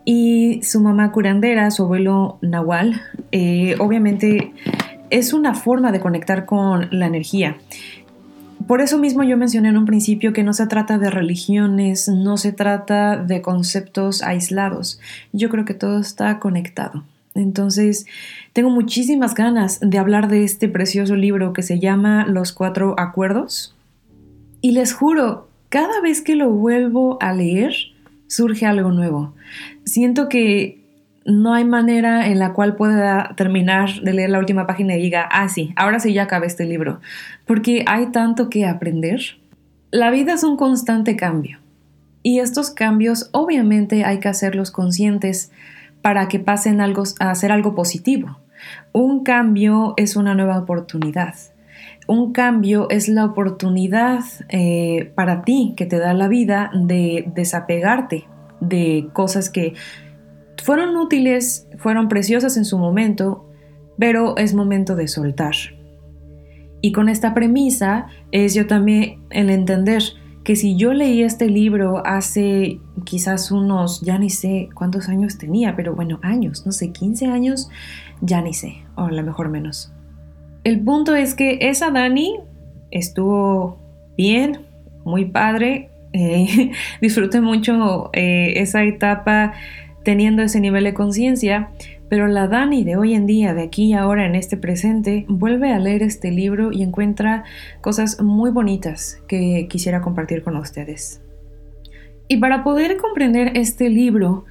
y 0.07 0.63
su 0.63 0.81
mamá 0.81 1.13
curandera, 1.13 1.71
su 1.71 1.83
abuelo 1.83 2.39
Nahual, 2.41 3.03
eh, 3.33 3.75
obviamente 3.79 4.53
es 5.11 5.33
una 5.33 5.55
forma 5.55 5.93
de 5.93 6.01
conectar 6.01 6.47
con 6.47 6.89
la 6.91 7.07
energía. 7.07 7.59
Por 8.67 8.81
eso 8.81 8.99
mismo 8.99 9.23
yo 9.23 9.37
mencioné 9.37 9.69
en 9.69 9.77
un 9.77 9.87
principio 9.87 10.33
que 10.33 10.43
no 10.43 10.53
se 10.53 10.67
trata 10.67 10.99
de 10.99 11.11
religiones, 11.11 12.09
no 12.09 12.37
se 12.37 12.53
trata 12.53 13.17
de 13.17 13.41
conceptos 13.41 14.23
aislados. 14.23 14.99
Yo 15.33 15.49
creo 15.51 15.65
que 15.65 15.75
todo 15.75 16.01
está 16.01 16.41
conectado. 16.41 17.05
Entonces, 17.37 18.07
tengo 18.53 18.71
muchísimas 18.71 19.35
ganas 19.35 19.79
de 19.81 19.99
hablar 19.99 20.29
de 20.29 20.43
este 20.43 20.69
precioso 20.69 21.15
libro 21.15 21.53
que 21.53 21.63
se 21.63 21.79
llama 21.79 22.27
Los 22.27 22.53
Cuatro 22.53 22.99
Acuerdos. 22.99 23.77
Y 24.61 24.73
les 24.73 24.93
juro, 24.93 25.49
cada 25.69 26.01
vez 26.01 26.23
que 26.23 26.35
lo 26.35 26.51
vuelvo 26.51 27.19
a 27.21 27.33
leer, 27.33 27.73
surge 28.27 28.67
algo 28.67 28.91
nuevo. 28.91 29.35
Siento 29.85 30.29
que 30.29 30.86
no 31.27 31.55
hay 31.55 31.65
manera 31.65 32.29
en 32.29 32.39
la 32.39 32.53
cual 32.53 32.77
pueda 32.77 33.35
terminar 33.37 34.01
de 34.01 34.13
leer 34.13 34.31
la 34.31 34.39
última 34.39 34.67
página 34.67 34.97
y 34.97 35.03
diga, 35.03 35.29
ah, 35.31 35.49
sí, 35.49 35.73
ahora 35.77 35.99
sí 35.99 36.13
ya 36.13 36.25
acabé 36.25 36.47
este 36.47 36.65
libro, 36.65 37.01
porque 37.47 37.85
hay 37.87 38.07
tanto 38.07 38.49
que 38.49 38.65
aprender. 38.65 39.21
La 39.91 40.11
vida 40.11 40.35
es 40.35 40.45
un 40.45 40.57
constante 40.57 41.17
cambio 41.17 41.59
y 42.23 42.39
estos 42.41 42.71
cambios 42.71 43.29
obviamente 43.33 44.05
hay 44.05 44.21
que 44.21 44.29
hacerlos 44.29 44.71
conscientes 44.71 45.53
para 46.03 46.29
que 46.29 46.39
pasen 46.39 46.81
algo, 46.81 47.03
a 47.19 47.35
ser 47.35 47.51
algo 47.53 47.75
positivo. 47.75 48.39
Un 48.93 49.25
cambio 49.25 49.95
es 49.97 50.17
una 50.17 50.35
nueva 50.35 50.59
oportunidad. 50.59 51.35
Un 52.07 52.33
cambio 52.33 52.89
es 52.91 53.09
la 53.09 53.25
oportunidad 53.25 54.21
eh, 54.49 55.13
para 55.17 55.43
ti 55.43 55.75
que 55.77 55.87
te 55.87 55.99
da 55.99 56.15
la 56.15 56.29
vida 56.29 56.71
de 56.73 57.25
desapegarte 57.35 58.25
de 58.61 59.09
cosas 59.13 59.51
que 59.51 59.75
fueron 60.67 60.97
útiles, 60.97 61.69
fueron 61.79 62.09
preciosas 62.09 62.57
en 62.57 62.65
su 62.65 62.77
momento, 62.77 63.49
pero 64.01 64.37
es 64.37 64.53
momento 64.53 64.97
de 64.97 65.07
soltar. 65.07 65.55
Y 66.81 66.91
con 66.91 67.09
esta 67.09 67.35
premisa 67.35 68.09
es 68.33 68.53
yo 68.55 68.67
también 68.67 69.21
el 69.31 69.51
entender 69.51 70.03
que 70.43 70.57
si 70.57 70.77
yo 70.77 70.93
leí 70.93 71.23
este 71.23 71.49
libro 71.49 72.05
hace 72.05 72.81
quizás 73.05 73.53
unos, 73.53 74.01
ya 74.01 74.19
ni 74.19 74.29
sé 74.29 74.69
cuántos 74.75 75.09
años 75.09 75.39
tenía, 75.39 75.77
pero 75.77 75.95
bueno, 75.95 76.19
años, 76.23 76.67
no 76.67 76.73
sé, 76.73 76.91
15 76.91 77.27
años, 77.27 77.71
ya 78.21 78.43
ni 78.43 78.53
sé, 78.53 78.79
o 78.97 79.03
a 79.03 79.13
lo 79.13 79.23
mejor 79.23 79.51
menos. 79.51 79.93
El 80.65 80.81
punto 80.81 81.15
es 81.15 81.37
que 81.37 81.59
esa 81.61 81.93
Dani 81.93 82.41
estuvo 82.91 83.79
bien, 84.17 84.67
muy 85.05 85.27
padre, 85.27 85.91
eh, 86.13 86.73
disfruté 87.01 87.41
mucho 87.41 88.11
eh, 88.15 88.55
esa 88.57 88.83
etapa 88.83 89.53
teniendo 90.07 90.45
ese 90.45 90.61
nivel 90.61 90.85
de 90.85 90.95
conciencia, 90.95 91.71
pero 92.09 92.29
la 92.29 92.47
Dani 92.47 92.85
de 92.85 92.97
hoy 92.97 93.15
en 93.15 93.27
día, 93.27 93.55
de 93.55 93.65
aquí 93.65 93.87
y 93.87 93.93
ahora 93.95 94.25
en 94.25 94.37
este 94.37 94.57
presente, 94.57 95.25
vuelve 95.27 95.73
a 95.73 95.81
leer 95.81 96.05
este 96.05 96.31
libro 96.31 96.71
y 96.71 96.85
encuentra 96.85 97.43
cosas 97.81 98.23
muy 98.23 98.53
bonitas 98.53 99.21
que 99.27 99.67
quisiera 99.69 100.03
compartir 100.03 100.45
con 100.45 100.55
ustedes. 100.59 101.21
Y 102.29 102.37
para 102.37 102.63
poder 102.63 102.99
comprender 102.99 103.57
este 103.57 103.89
libro, 103.89 104.45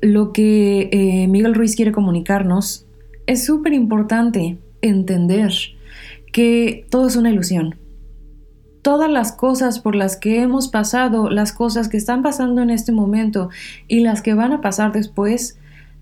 lo 0.00 0.32
que 0.32 0.88
eh, 0.90 1.28
Miguel 1.28 1.54
Ruiz 1.54 1.76
quiere 1.76 1.92
comunicarnos, 1.92 2.86
es 3.26 3.44
súper 3.44 3.74
importante 3.74 4.56
entender 4.80 5.52
que 6.32 6.86
todo 6.88 7.08
es 7.08 7.16
una 7.16 7.30
ilusión 7.30 7.74
todas 8.84 9.10
las 9.10 9.32
cosas 9.32 9.80
por 9.80 9.96
las 9.96 10.16
que 10.16 10.42
hemos 10.42 10.68
pasado, 10.68 11.30
las 11.30 11.52
cosas 11.52 11.88
que 11.88 11.96
están 11.96 12.22
pasando 12.22 12.60
en 12.60 12.68
este 12.68 12.92
momento 12.92 13.48
y 13.88 14.00
las 14.00 14.20
que 14.20 14.34
van 14.34 14.52
a 14.52 14.60
pasar 14.60 14.92
después, 14.92 15.58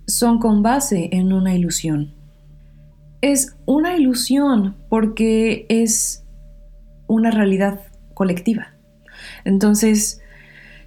son 0.09 0.41
con 0.41 0.65
base 0.65 1.09
en 1.13 1.33
una 1.33 1.55
ilusión. 1.55 2.13
Es 3.21 3.57
una 3.67 3.97
ilusión 3.97 4.75
porque 4.89 5.65
es 5.69 6.25
una 7.07 7.31
realidad 7.31 7.79
colectiva. 8.15 8.75
Entonces, 9.45 10.21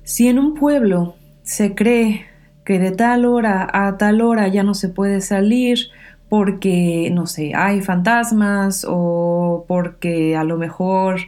si 0.03 0.27
en 0.27 0.37
un 0.37 0.53
pueblo 0.53 1.15
se 1.43 1.75
cree 1.75 2.25
que 2.65 2.77
de 2.77 2.91
tal 2.91 3.23
hora 3.23 3.69
a 3.71 3.97
tal 3.97 4.19
hora 4.19 4.49
ya 4.49 4.63
no 4.63 4.73
se 4.73 4.89
puede 4.89 5.21
salir 5.21 5.79
porque, 6.27 7.09
no 7.13 7.25
sé, 7.25 7.53
hay 7.55 7.79
fantasmas 7.79 8.85
o 8.85 9.63
porque 9.69 10.35
a 10.35 10.43
lo 10.43 10.57
mejor 10.57 11.21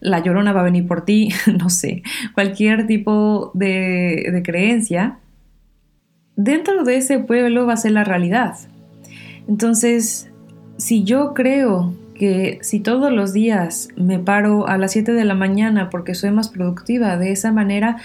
la 0.00 0.20
llorona 0.20 0.52
va 0.52 0.60
a 0.60 0.64
venir 0.64 0.86
por 0.86 1.04
ti, 1.04 1.30
no 1.58 1.70
sé, 1.70 2.02
cualquier 2.34 2.86
tipo 2.86 3.50
de, 3.54 4.40
creencia, 4.44 5.18
dentro 6.36 6.84
de 6.84 6.96
ese 6.96 7.18
pueblo 7.18 7.66
va 7.66 7.74
a 7.74 7.78
ser 7.78 7.92
la 7.92 8.04
realidad. 8.04 8.56
Entonces, 9.48 10.30
si 10.76 11.04
yo 11.04 11.34
creo 11.34 11.94
que 12.14 12.58
si 12.62 12.80
todos 12.80 13.12
los 13.12 13.32
días 13.32 13.88
me 13.96 14.18
paro 14.18 14.68
a 14.68 14.76
las 14.78 14.92
7 14.92 15.12
de 15.12 15.24
la 15.24 15.34
mañana 15.34 15.90
porque 15.90 16.14
soy 16.14 16.30
más 16.30 16.48
productiva 16.48 17.16
de 17.16 17.32
esa 17.32 17.52
manera, 17.52 17.96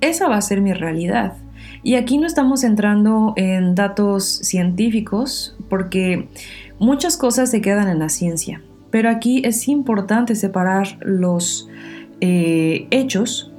esa 0.00 0.28
va 0.28 0.36
a 0.36 0.42
ser 0.42 0.60
mi 0.60 0.72
realidad. 0.72 1.34
Y 1.82 1.94
aquí 1.94 2.18
no 2.18 2.26
estamos 2.26 2.64
entrando 2.64 3.34
en 3.36 3.74
datos 3.74 4.24
científicos 4.24 5.56
porque 5.68 6.28
muchas 6.78 7.16
cosas 7.16 7.50
se 7.50 7.60
quedan 7.60 7.88
en 7.88 7.98
la 7.98 8.08
ciencia. 8.08 8.60
Pero 8.94 9.10
aquí 9.10 9.42
es 9.44 9.66
importante 9.66 10.36
separar 10.36 10.98
los 11.00 11.68
eh, 12.20 12.86
hechos, 12.92 13.50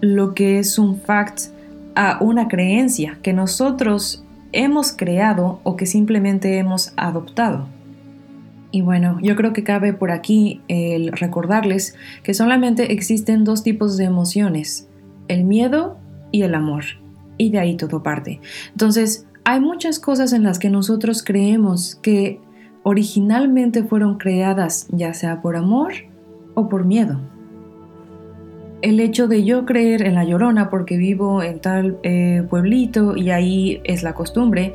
lo 0.00 0.32
que 0.32 0.58
es 0.58 0.78
un 0.78 0.98
fact, 0.98 1.50
a 1.94 2.16
una 2.22 2.48
creencia 2.48 3.18
que 3.22 3.34
nosotros 3.34 4.24
hemos 4.52 4.92
creado 4.92 5.60
o 5.62 5.76
que 5.76 5.84
simplemente 5.84 6.56
hemos 6.56 6.94
adoptado. 6.96 7.68
Y 8.70 8.80
bueno, 8.80 9.18
yo 9.20 9.36
creo 9.36 9.52
que 9.52 9.62
cabe 9.62 9.92
por 9.92 10.10
aquí 10.10 10.62
el 10.68 11.12
recordarles 11.12 11.94
que 12.22 12.32
solamente 12.32 12.90
existen 12.90 13.44
dos 13.44 13.62
tipos 13.62 13.98
de 13.98 14.04
emociones, 14.04 14.88
el 15.28 15.44
miedo 15.44 15.98
y 16.32 16.44
el 16.44 16.54
amor. 16.54 16.84
Y 17.36 17.50
de 17.50 17.58
ahí 17.58 17.76
todo 17.76 18.02
parte. 18.02 18.40
Entonces, 18.70 19.26
hay 19.44 19.60
muchas 19.60 19.98
cosas 19.98 20.32
en 20.32 20.44
las 20.44 20.58
que 20.58 20.70
nosotros 20.70 21.22
creemos 21.22 21.96
que 21.96 22.40
originalmente 22.88 23.84
fueron 23.84 24.16
creadas 24.16 24.88
ya 24.90 25.12
sea 25.12 25.42
por 25.42 25.56
amor 25.56 25.92
o 26.54 26.70
por 26.70 26.86
miedo. 26.86 27.20
El 28.80 28.98
hecho 29.00 29.28
de 29.28 29.44
yo 29.44 29.66
creer 29.66 30.06
en 30.06 30.14
la 30.14 30.24
llorona 30.24 30.70
porque 30.70 30.96
vivo 30.96 31.42
en 31.42 31.60
tal 31.60 31.98
eh, 32.02 32.46
pueblito 32.48 33.14
y 33.14 33.28
ahí 33.28 33.82
es 33.84 34.02
la 34.02 34.14
costumbre, 34.14 34.72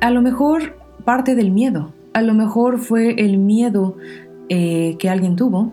a 0.00 0.10
lo 0.10 0.22
mejor 0.22 0.76
parte 1.04 1.36
del 1.36 1.52
miedo, 1.52 1.92
a 2.14 2.22
lo 2.22 2.34
mejor 2.34 2.80
fue 2.80 3.14
el 3.24 3.38
miedo 3.38 3.96
eh, 4.48 4.96
que 4.98 5.08
alguien 5.08 5.36
tuvo 5.36 5.72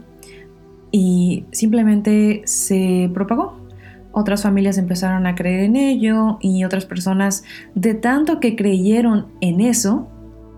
y 0.92 1.46
simplemente 1.51 2.44
se 2.46 3.10
propagó. 3.15 3.56
Otras 4.12 4.44
familias 4.44 4.77
empezaron 4.77 5.25
a 5.25 5.34
creer 5.34 5.62
en 5.62 5.75
ello 5.75 6.38
y 6.39 6.65
otras 6.65 6.86
personas 6.86 7.44
de 7.74 7.96
tanto 7.96 8.39
que 8.39 8.56
creyeron 8.56 9.25
en 9.42 9.60
eso, 9.60 10.08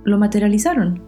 lo 0.06 0.18
materializaron. 0.18 1.02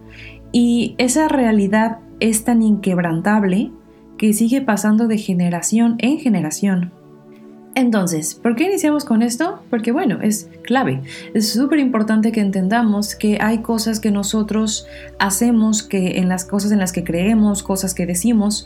Y 0.51 0.95
esa 0.97 1.27
realidad 1.27 1.99
es 2.19 2.43
tan 2.43 2.61
inquebrantable 2.61 3.71
que 4.17 4.33
sigue 4.33 4.61
pasando 4.61 5.07
de 5.07 5.17
generación 5.17 5.95
en 5.99 6.19
generación. 6.19 6.91
Entonces, 7.75 8.33
¿por 8.33 8.55
qué 8.55 8.63
iniciamos 8.63 9.05
con 9.05 9.21
esto? 9.21 9.61
Porque 9.69 9.91
bueno, 9.91 10.17
es 10.23 10.49
clave. 10.63 11.03
Es 11.35 11.53
súper 11.53 11.77
importante 11.77 12.31
que 12.31 12.41
entendamos 12.41 13.13
que 13.13 13.37
hay 13.39 13.59
cosas 13.59 13.99
que 13.99 14.09
nosotros 14.09 14.87
hacemos, 15.19 15.83
que 15.83 16.17
en 16.17 16.27
las 16.27 16.43
cosas 16.43 16.71
en 16.71 16.79
las 16.79 16.91
que 16.91 17.03
creemos, 17.03 17.61
cosas 17.61 17.93
que 17.93 18.07
decimos, 18.07 18.65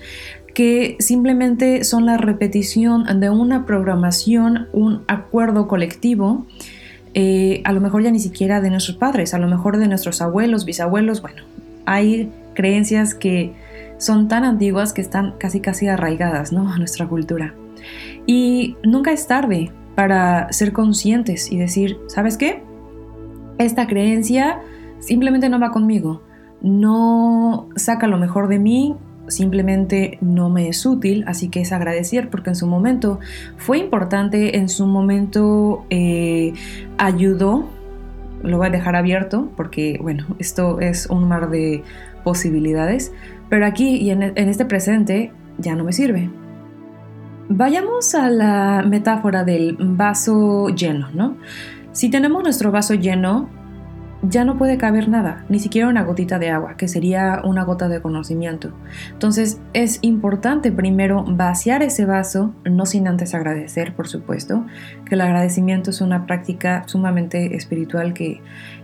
que 0.53 0.95
simplemente 0.99 1.83
son 1.83 2.05
la 2.05 2.15
repetición 2.15 3.19
de 3.19 3.29
una 3.29 3.65
programación, 3.65 4.69
un 4.71 5.03
acuerdo 5.09 5.67
colectivo 5.67 6.45
eh, 7.13 7.61
a 7.65 7.73
lo 7.73 7.81
mejor 7.81 8.03
ya 8.03 8.11
ni 8.11 8.19
siquiera 8.19 8.61
de 8.61 8.69
nuestros 8.69 8.97
padres, 8.97 9.33
a 9.33 9.39
lo 9.39 9.47
mejor 9.47 9.77
de 9.77 9.87
nuestros 9.87 10.21
abuelos, 10.21 10.65
bisabuelos, 10.65 11.21
bueno, 11.21 11.43
hay 11.85 12.31
creencias 12.53 13.15
que 13.15 13.53
son 13.97 14.27
tan 14.27 14.43
antiguas 14.43 14.93
que 14.93 15.01
están 15.01 15.35
casi 15.37 15.59
casi 15.59 15.87
arraigadas 15.87 16.51
¿no? 16.51 16.71
a 16.71 16.77
nuestra 16.77 17.07
cultura. 17.07 17.53
Y 18.25 18.77
nunca 18.83 19.11
es 19.11 19.27
tarde 19.27 19.71
para 19.95 20.51
ser 20.51 20.73
conscientes 20.73 21.51
y 21.51 21.57
decir, 21.57 21.97
¿sabes 22.07 22.37
qué? 22.37 22.63
Esta 23.57 23.87
creencia 23.87 24.59
simplemente 24.99 25.49
no 25.49 25.59
va 25.59 25.71
conmigo, 25.71 26.21
no 26.61 27.69
saca 27.75 28.07
lo 28.07 28.17
mejor 28.17 28.47
de 28.47 28.59
mí, 28.59 28.95
simplemente 29.31 30.17
no 30.21 30.49
me 30.49 30.67
es 30.67 30.85
útil, 30.85 31.23
así 31.27 31.49
que 31.49 31.61
es 31.61 31.71
agradecer 31.71 32.29
porque 32.29 32.51
en 32.51 32.55
su 32.55 32.67
momento 32.67 33.19
fue 33.57 33.77
importante, 33.77 34.57
en 34.57 34.69
su 34.69 34.85
momento 34.85 35.85
eh, 35.89 36.53
ayudó, 36.97 37.69
lo 38.43 38.57
voy 38.57 38.67
a 38.67 38.69
dejar 38.69 38.95
abierto 38.95 39.49
porque 39.55 39.97
bueno, 40.01 40.25
esto 40.39 40.79
es 40.79 41.07
un 41.07 41.27
mar 41.27 41.49
de 41.49 41.83
posibilidades, 42.23 43.11
pero 43.49 43.65
aquí 43.65 43.97
y 43.97 44.11
en, 44.11 44.23
en 44.23 44.49
este 44.49 44.65
presente 44.65 45.31
ya 45.57 45.75
no 45.75 45.83
me 45.83 45.93
sirve. 45.93 46.29
Vayamos 47.49 48.15
a 48.15 48.29
la 48.29 48.83
metáfora 48.87 49.43
del 49.43 49.75
vaso 49.79 50.69
lleno, 50.69 51.09
¿no? 51.13 51.35
Si 51.91 52.09
tenemos 52.09 52.43
nuestro 52.43 52.71
vaso 52.71 52.93
lleno, 52.93 53.49
ya 54.23 54.45
no 54.45 54.57
puede 54.57 54.77
caber 54.77 55.09
nada, 55.09 55.45
ni 55.49 55.59
siquiera 55.59 55.87
una 55.87 56.03
gotita 56.03 56.37
de 56.37 56.49
agua, 56.49 56.77
que 56.77 56.87
sería 56.87 57.41
una 57.43 57.63
gota 57.63 57.87
de 57.87 58.01
conocimiento. 58.01 58.71
Entonces 59.11 59.59
es 59.73 59.99
importante 60.01 60.71
primero 60.71 61.23
vaciar 61.27 61.81
ese 61.81 62.05
vaso, 62.05 62.53
no 62.63 62.85
sin 62.85 63.07
antes 63.07 63.33
agradecer, 63.33 63.95
por 63.95 64.07
supuesto, 64.07 64.65
que 65.05 65.15
el 65.15 65.21
agradecimiento 65.21 65.89
es 65.89 66.01
una 66.01 66.27
práctica 66.27 66.83
sumamente 66.85 67.55
espiritual 67.55 68.13
que 68.13 68.41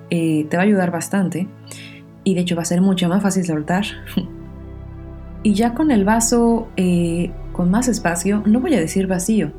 eh, 0.09 0.47
te 0.49 0.57
va 0.57 0.63
a 0.63 0.65
ayudar 0.65 0.91
bastante 0.91 1.47
y 2.23 2.33
de 2.33 2.41
hecho 2.41 2.55
va 2.55 2.63
a 2.63 2.65
ser 2.65 2.81
mucho 2.81 3.07
más 3.07 3.21
fácil 3.21 3.45
soltar. 3.45 3.85
y 5.43 5.53
ya 5.53 5.73
con 5.73 5.91
el 5.91 6.03
vaso 6.03 6.67
eh, 6.77 7.31
con 7.57 7.71
más 7.71 7.87
espacio, 7.87 8.43
no 8.45 8.59
voy 8.59 8.75
a 8.75 8.79
decir 8.79 9.07
vacío, 9.07 9.51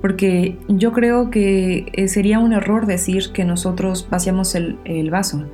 porque 0.00 0.58
yo 0.68 0.92
creo 0.92 1.30
que 1.30 1.86
eh, 1.92 2.08
sería 2.08 2.38
un 2.38 2.54
error 2.54 2.86
decir 2.86 3.30
que 3.34 3.44
nosotros 3.44 4.08
vaciamos 4.10 4.54
el, 4.54 5.10
vaso. 5.10 5.44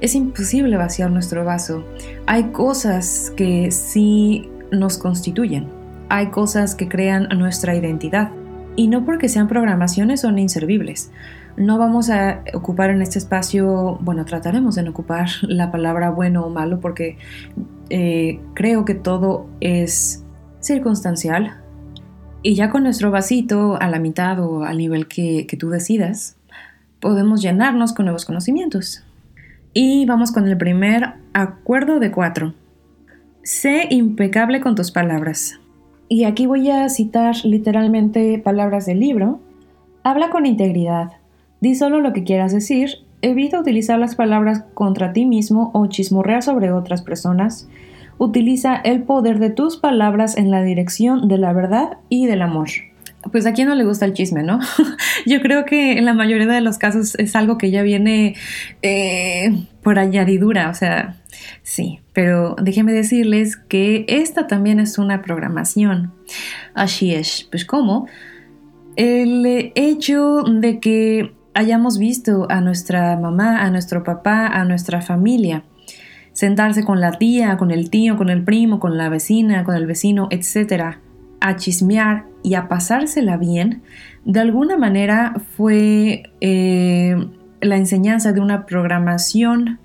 Es 0.00 0.16
imposible 0.16 0.76
vaciar 0.76 1.12
nuestro 1.12 1.44
vaso. 1.44 1.84
Hay 2.26 2.44
cosas 2.50 3.32
que 3.36 3.70
sí 3.70 4.50
nos 4.72 4.98
constituyen, 4.98 5.68
hay 6.08 6.26
cosas 6.26 6.74
que 6.74 6.88
crean 6.88 7.28
nuestra 7.38 7.76
identidad, 7.76 8.32
y 8.74 8.88
no 8.88 9.04
porque 9.04 9.28
sean 9.28 9.46
programaciones 9.46 10.22
son 10.22 10.40
inservibles. 10.40 11.12
No 11.56 11.78
vamos 11.78 12.10
a 12.10 12.42
ocupar 12.52 12.90
en 12.90 13.00
este 13.00 13.20
espacio, 13.20 13.96
bueno, 14.00 14.24
trataremos 14.24 14.74
de 14.74 14.88
ocupar 14.88 15.28
la 15.42 15.70
palabra 15.70 16.10
bueno 16.10 16.44
o 16.44 16.50
malo 16.50 16.80
porque 16.80 17.16
eh, 17.90 18.40
creo 18.54 18.84
que 18.84 18.96
todo 18.96 19.46
es 19.60 20.23
circunstancial 20.64 21.60
y 22.42 22.54
ya 22.54 22.70
con 22.70 22.82
nuestro 22.82 23.10
vasito 23.10 23.80
a 23.80 23.88
la 23.88 23.98
mitad 23.98 24.38
o 24.40 24.64
al 24.64 24.78
nivel 24.78 25.06
que, 25.06 25.46
que 25.46 25.56
tú 25.56 25.70
decidas, 25.70 26.36
podemos 27.00 27.42
llenarnos 27.42 27.92
con 27.92 28.06
nuevos 28.06 28.24
conocimientos. 28.24 29.04
Y 29.72 30.06
vamos 30.06 30.30
con 30.30 30.46
el 30.46 30.56
primer 30.56 31.14
acuerdo 31.32 32.00
de 32.00 32.10
cuatro. 32.10 32.54
Sé 33.42 33.88
impecable 33.90 34.60
con 34.60 34.74
tus 34.74 34.90
palabras. 34.90 35.58
Y 36.08 36.24
aquí 36.24 36.46
voy 36.46 36.70
a 36.70 36.88
citar 36.88 37.34
literalmente 37.44 38.38
palabras 38.38 38.86
del 38.86 39.00
libro. 39.00 39.40
Habla 40.02 40.30
con 40.30 40.46
integridad. 40.46 41.12
Di 41.60 41.74
solo 41.74 42.00
lo 42.00 42.12
que 42.12 42.24
quieras 42.24 42.52
decir. 42.52 42.90
Evita 43.22 43.58
utilizar 43.58 43.98
las 43.98 44.14
palabras 44.14 44.64
contra 44.74 45.12
ti 45.12 45.24
mismo 45.24 45.70
o 45.72 45.86
chismorrear 45.86 46.42
sobre 46.42 46.72
otras 46.72 47.02
personas 47.02 47.68
utiliza 48.18 48.76
el 48.76 49.02
poder 49.02 49.38
de 49.38 49.50
tus 49.50 49.76
palabras 49.76 50.36
en 50.36 50.50
la 50.50 50.62
dirección 50.62 51.28
de 51.28 51.38
la 51.38 51.52
verdad 51.52 51.98
y 52.08 52.26
del 52.26 52.42
amor. 52.42 52.68
Pues 53.32 53.46
a 53.46 53.54
quien 53.54 53.68
no 53.68 53.74
le 53.74 53.84
gusta 53.84 54.04
el 54.04 54.12
chisme, 54.12 54.42
¿no? 54.42 54.60
Yo 55.26 55.40
creo 55.40 55.64
que 55.64 55.92
en 55.92 56.04
la 56.04 56.12
mayoría 56.12 56.46
de 56.46 56.60
los 56.60 56.76
casos 56.76 57.14
es 57.18 57.34
algo 57.34 57.56
que 57.56 57.70
ya 57.70 57.82
viene 57.82 58.34
eh, 58.82 59.66
por 59.82 59.98
añadidura, 59.98 60.68
o 60.68 60.74
sea, 60.74 61.16
sí, 61.62 62.00
pero 62.12 62.54
déjenme 62.60 62.92
decirles 62.92 63.56
que 63.56 64.04
esta 64.08 64.46
también 64.46 64.78
es 64.78 64.98
una 64.98 65.22
programación. 65.22 66.12
Así 66.74 67.14
es, 67.14 67.48
pues 67.50 67.64
¿cómo? 67.64 68.06
El 68.96 69.72
hecho 69.74 70.42
de 70.42 70.78
que 70.78 71.32
hayamos 71.54 71.98
visto 71.98 72.46
a 72.50 72.60
nuestra 72.60 73.16
mamá, 73.16 73.62
a 73.62 73.70
nuestro 73.70 74.04
papá, 74.04 74.48
a 74.48 74.64
nuestra 74.64 75.00
familia, 75.00 75.64
sentarse 76.34 76.84
con 76.84 77.00
la 77.00 77.12
tía, 77.12 77.56
con 77.56 77.70
el 77.70 77.88
tío, 77.88 78.18
con 78.18 78.28
el 78.28 78.44
primo, 78.44 78.78
con 78.78 78.98
la 78.98 79.08
vecina, 79.08 79.64
con 79.64 79.74
el 79.74 79.86
vecino, 79.86 80.28
etc., 80.30 80.98
a 81.40 81.56
chismear 81.56 82.24
y 82.42 82.54
a 82.54 82.68
pasársela 82.68 83.36
bien, 83.36 83.82
de 84.24 84.40
alguna 84.40 84.76
manera 84.76 85.34
fue 85.56 86.30
eh, 86.40 87.16
la 87.60 87.76
enseñanza 87.76 88.32
de 88.32 88.40
una 88.40 88.66
programación, 88.66 89.78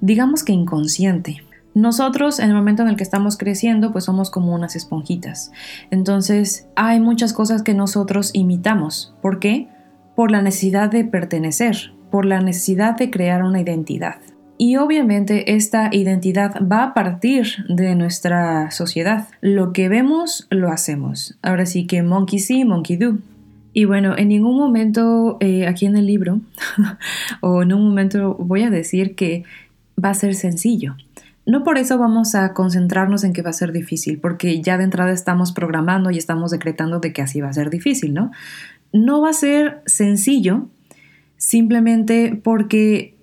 digamos 0.00 0.44
que 0.44 0.52
inconsciente. 0.52 1.42
Nosotros 1.74 2.38
en 2.38 2.50
el 2.50 2.56
momento 2.56 2.82
en 2.82 2.88
el 2.88 2.96
que 2.96 3.02
estamos 3.02 3.36
creciendo 3.36 3.92
pues 3.92 4.04
somos 4.04 4.30
como 4.30 4.54
unas 4.54 4.76
esponjitas. 4.76 5.52
Entonces 5.90 6.68
hay 6.76 7.00
muchas 7.00 7.32
cosas 7.32 7.62
que 7.62 7.74
nosotros 7.74 8.30
imitamos. 8.32 9.14
¿Por 9.20 9.38
qué? 9.38 9.68
Por 10.14 10.30
la 10.30 10.42
necesidad 10.42 10.90
de 10.90 11.04
pertenecer, 11.04 11.92
por 12.10 12.24
la 12.24 12.40
necesidad 12.40 12.96
de 12.96 13.10
crear 13.10 13.42
una 13.44 13.60
identidad. 13.60 14.16
Y 14.62 14.76
obviamente 14.76 15.54
esta 15.54 15.88
identidad 15.90 16.54
va 16.70 16.82
a 16.82 16.92
partir 16.92 17.46
de 17.70 17.94
nuestra 17.94 18.70
sociedad. 18.70 19.26
Lo 19.40 19.72
que 19.72 19.88
vemos, 19.88 20.46
lo 20.50 20.68
hacemos. 20.70 21.38
Ahora 21.40 21.64
sí 21.64 21.86
que 21.86 22.02
monkey 22.02 22.38
see, 22.40 22.66
monkey 22.66 22.98
do. 22.98 23.16
Y 23.72 23.86
bueno, 23.86 24.18
en 24.18 24.28
ningún 24.28 24.58
momento 24.58 25.38
eh, 25.40 25.66
aquí 25.66 25.86
en 25.86 25.96
el 25.96 26.04
libro, 26.04 26.42
o 27.40 27.62
en 27.62 27.72
un 27.72 27.88
momento 27.88 28.34
voy 28.34 28.64
a 28.64 28.68
decir 28.68 29.14
que 29.14 29.44
va 29.96 30.10
a 30.10 30.14
ser 30.14 30.34
sencillo. 30.34 30.94
No 31.46 31.64
por 31.64 31.78
eso 31.78 31.96
vamos 31.96 32.34
a 32.34 32.52
concentrarnos 32.52 33.24
en 33.24 33.32
que 33.32 33.40
va 33.40 33.48
a 33.48 33.54
ser 33.54 33.72
difícil, 33.72 34.18
porque 34.18 34.60
ya 34.60 34.76
de 34.76 34.84
entrada 34.84 35.12
estamos 35.12 35.52
programando 35.52 36.10
y 36.10 36.18
estamos 36.18 36.50
decretando 36.50 37.00
de 37.00 37.14
que 37.14 37.22
así 37.22 37.40
va 37.40 37.48
a 37.48 37.54
ser 37.54 37.70
difícil, 37.70 38.12
¿no? 38.12 38.30
No 38.92 39.22
va 39.22 39.30
a 39.30 39.32
ser 39.32 39.80
sencillo 39.86 40.68
simplemente 41.38 42.38
porque 42.44 43.16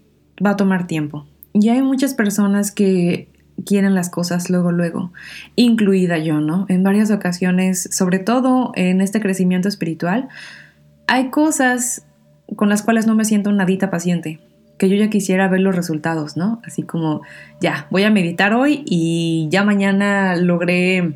va 0.43 0.52
a 0.52 0.56
tomar 0.56 0.88
tiempo. 0.88 1.26
Y 1.54 1.69
hay 1.69 1.82
muchas 1.82 2.13
personas 2.13 2.71
que 2.71 3.30
quieren 3.65 3.95
las 3.95 4.10
cosas 4.10 4.50
luego, 4.50 4.71
luego, 4.71 5.12
incluida 5.56 6.17
yo, 6.17 6.39
¿no? 6.39 6.65
En 6.69 6.84
varias 6.84 7.12
ocasiones, 7.12 7.89
sobre 7.91 8.19
todo 8.19 8.71
en 8.76 9.02
este 9.02 9.19
crecimiento 9.19 9.67
espiritual, 9.67 10.30
hay 11.08 11.30
cosas 11.30 12.06
con 12.56 12.69
las 12.69 12.84
cuales 12.84 13.08
no 13.08 13.15
me 13.15 13.26
siento 13.26 13.52
nadita 13.52 13.89
paciente, 13.89 14.39
que 14.78 14.89
yo 14.89 14.95
ya 14.95 15.10
quisiera 15.10 15.47
ver 15.47 15.62
los 15.62 15.76
resultados, 15.76 16.38
¿no? 16.38 16.62
Así 16.63 16.84
como, 16.84 17.21
ya, 17.60 17.88
voy 17.89 18.04
a 18.04 18.12
meditar 18.12 18.54
hoy 18.54 18.84
y 18.86 19.47
ya 19.50 19.63
mañana 19.63 20.36
logré 20.36 21.15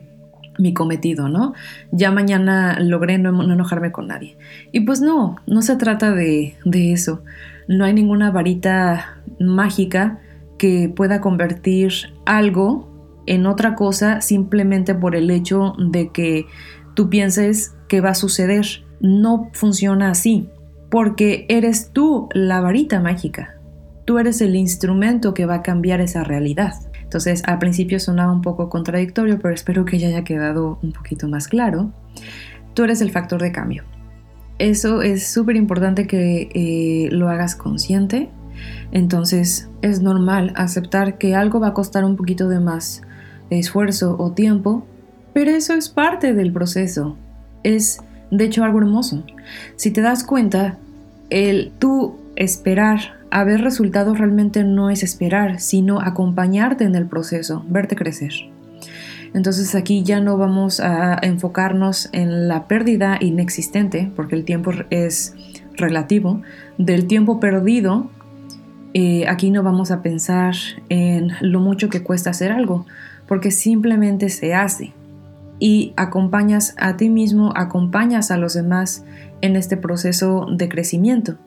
mi 0.57 0.73
cometido, 0.73 1.29
¿no? 1.29 1.53
Ya 1.91 2.11
mañana 2.11 2.79
logré 2.79 3.17
no, 3.17 3.43
enojarme 3.43 3.91
con 3.91 4.07
nadie. 4.07 4.37
Y 4.71 4.81
pues 4.81 5.01
no, 5.01 5.37
no 5.45 5.61
se 5.61 5.75
trata 5.75 6.11
de, 6.11 6.55
de 6.65 6.93
eso. 6.93 7.23
No 7.71 7.85
hay 7.85 7.93
ninguna 7.93 8.31
varita 8.31 9.21
mágica 9.39 10.19
que 10.57 10.91
pueda 10.93 11.21
convertir 11.21 11.93
algo 12.25 13.23
en 13.27 13.45
otra 13.45 13.75
cosa 13.75 14.19
simplemente 14.19 14.93
por 14.93 15.15
el 15.15 15.31
hecho 15.31 15.75
de 15.79 16.09
que 16.09 16.47
tú 16.95 17.09
pienses 17.09 17.73
que 17.87 18.01
va 18.01 18.09
a 18.09 18.15
suceder. 18.15 18.65
No 18.99 19.49
funciona 19.53 20.11
así, 20.11 20.49
porque 20.89 21.45
eres 21.47 21.91
tú 21.93 22.27
la 22.33 22.59
varita 22.59 22.99
mágica. 22.99 23.55
Tú 24.03 24.19
eres 24.19 24.41
el 24.41 24.57
instrumento 24.57 25.33
que 25.33 25.45
va 25.45 25.55
a 25.55 25.63
cambiar 25.63 26.01
esa 26.01 26.25
realidad. 26.25 26.73
Entonces, 27.03 27.41
al 27.45 27.59
principio 27.59 28.01
sonaba 28.01 28.33
un 28.33 28.41
poco 28.41 28.67
contradictorio, 28.67 29.39
pero 29.39 29.53
espero 29.53 29.85
que 29.85 29.97
ya 29.97 30.09
haya 30.09 30.25
quedado 30.25 30.77
un 30.83 30.91
poquito 30.91 31.29
más 31.29 31.47
claro. 31.47 31.93
Tú 32.73 32.83
eres 32.83 32.99
el 32.99 33.11
factor 33.11 33.41
de 33.41 33.53
cambio. 33.53 33.85
Eso 34.61 35.01
es 35.01 35.25
súper 35.25 35.55
importante 35.55 36.05
que 36.05 36.51
eh, 36.53 37.09
lo 37.11 37.29
hagas 37.29 37.55
consciente. 37.55 38.29
Entonces, 38.91 39.67
es 39.81 40.03
normal 40.03 40.53
aceptar 40.55 41.17
que 41.17 41.33
algo 41.33 41.59
va 41.59 41.69
a 41.69 41.73
costar 41.73 42.05
un 42.05 42.15
poquito 42.15 42.47
de 42.47 42.59
más 42.59 43.01
esfuerzo 43.49 44.17
o 44.19 44.33
tiempo, 44.33 44.85
pero 45.33 45.49
eso 45.49 45.73
es 45.73 45.89
parte 45.89 46.35
del 46.35 46.53
proceso. 46.53 47.17
Es, 47.63 48.01
de 48.29 48.45
hecho, 48.45 48.63
algo 48.63 48.77
hermoso. 48.77 49.23
Si 49.77 49.89
te 49.89 50.01
das 50.01 50.23
cuenta, 50.23 50.77
el 51.31 51.71
tú 51.79 52.17
esperar 52.35 53.15
a 53.31 53.43
ver 53.43 53.61
resultados 53.61 54.19
realmente 54.19 54.63
no 54.63 54.91
es 54.91 55.01
esperar, 55.01 55.59
sino 55.59 56.01
acompañarte 56.01 56.83
en 56.83 56.93
el 56.93 57.07
proceso, 57.07 57.65
verte 57.67 57.95
crecer. 57.95 58.33
Entonces 59.33 59.75
aquí 59.75 60.03
ya 60.03 60.19
no 60.19 60.37
vamos 60.37 60.79
a 60.79 61.17
enfocarnos 61.21 62.09
en 62.11 62.47
la 62.47 62.67
pérdida 62.67 63.17
inexistente, 63.21 64.11
porque 64.15 64.35
el 64.35 64.43
tiempo 64.43 64.71
es 64.89 65.35
relativo 65.75 66.41
del 66.77 67.07
tiempo 67.07 67.39
perdido, 67.39 68.09
eh, 68.93 69.25
aquí 69.27 69.51
no 69.51 69.63
vamos 69.63 69.91
a 69.91 70.01
pensar 70.01 70.55
en 70.89 71.31
lo 71.39 71.61
mucho 71.61 71.89
que 71.89 72.03
cuesta 72.03 72.31
hacer 72.31 72.51
algo, 72.51 72.85
porque 73.27 73.51
simplemente 73.51 74.29
se 74.29 74.53
hace. 74.53 74.93
Y 75.59 75.93
acompañas 75.95 76.75
a 76.77 76.97
ti 76.97 77.09
mismo, 77.09 77.53
acompañas 77.55 78.31
a 78.31 78.37
los 78.37 78.53
demás 78.53 79.05
en 79.41 79.55
este 79.55 79.77
proceso 79.77 80.47
de 80.51 80.67
crecimiento, 80.67 81.37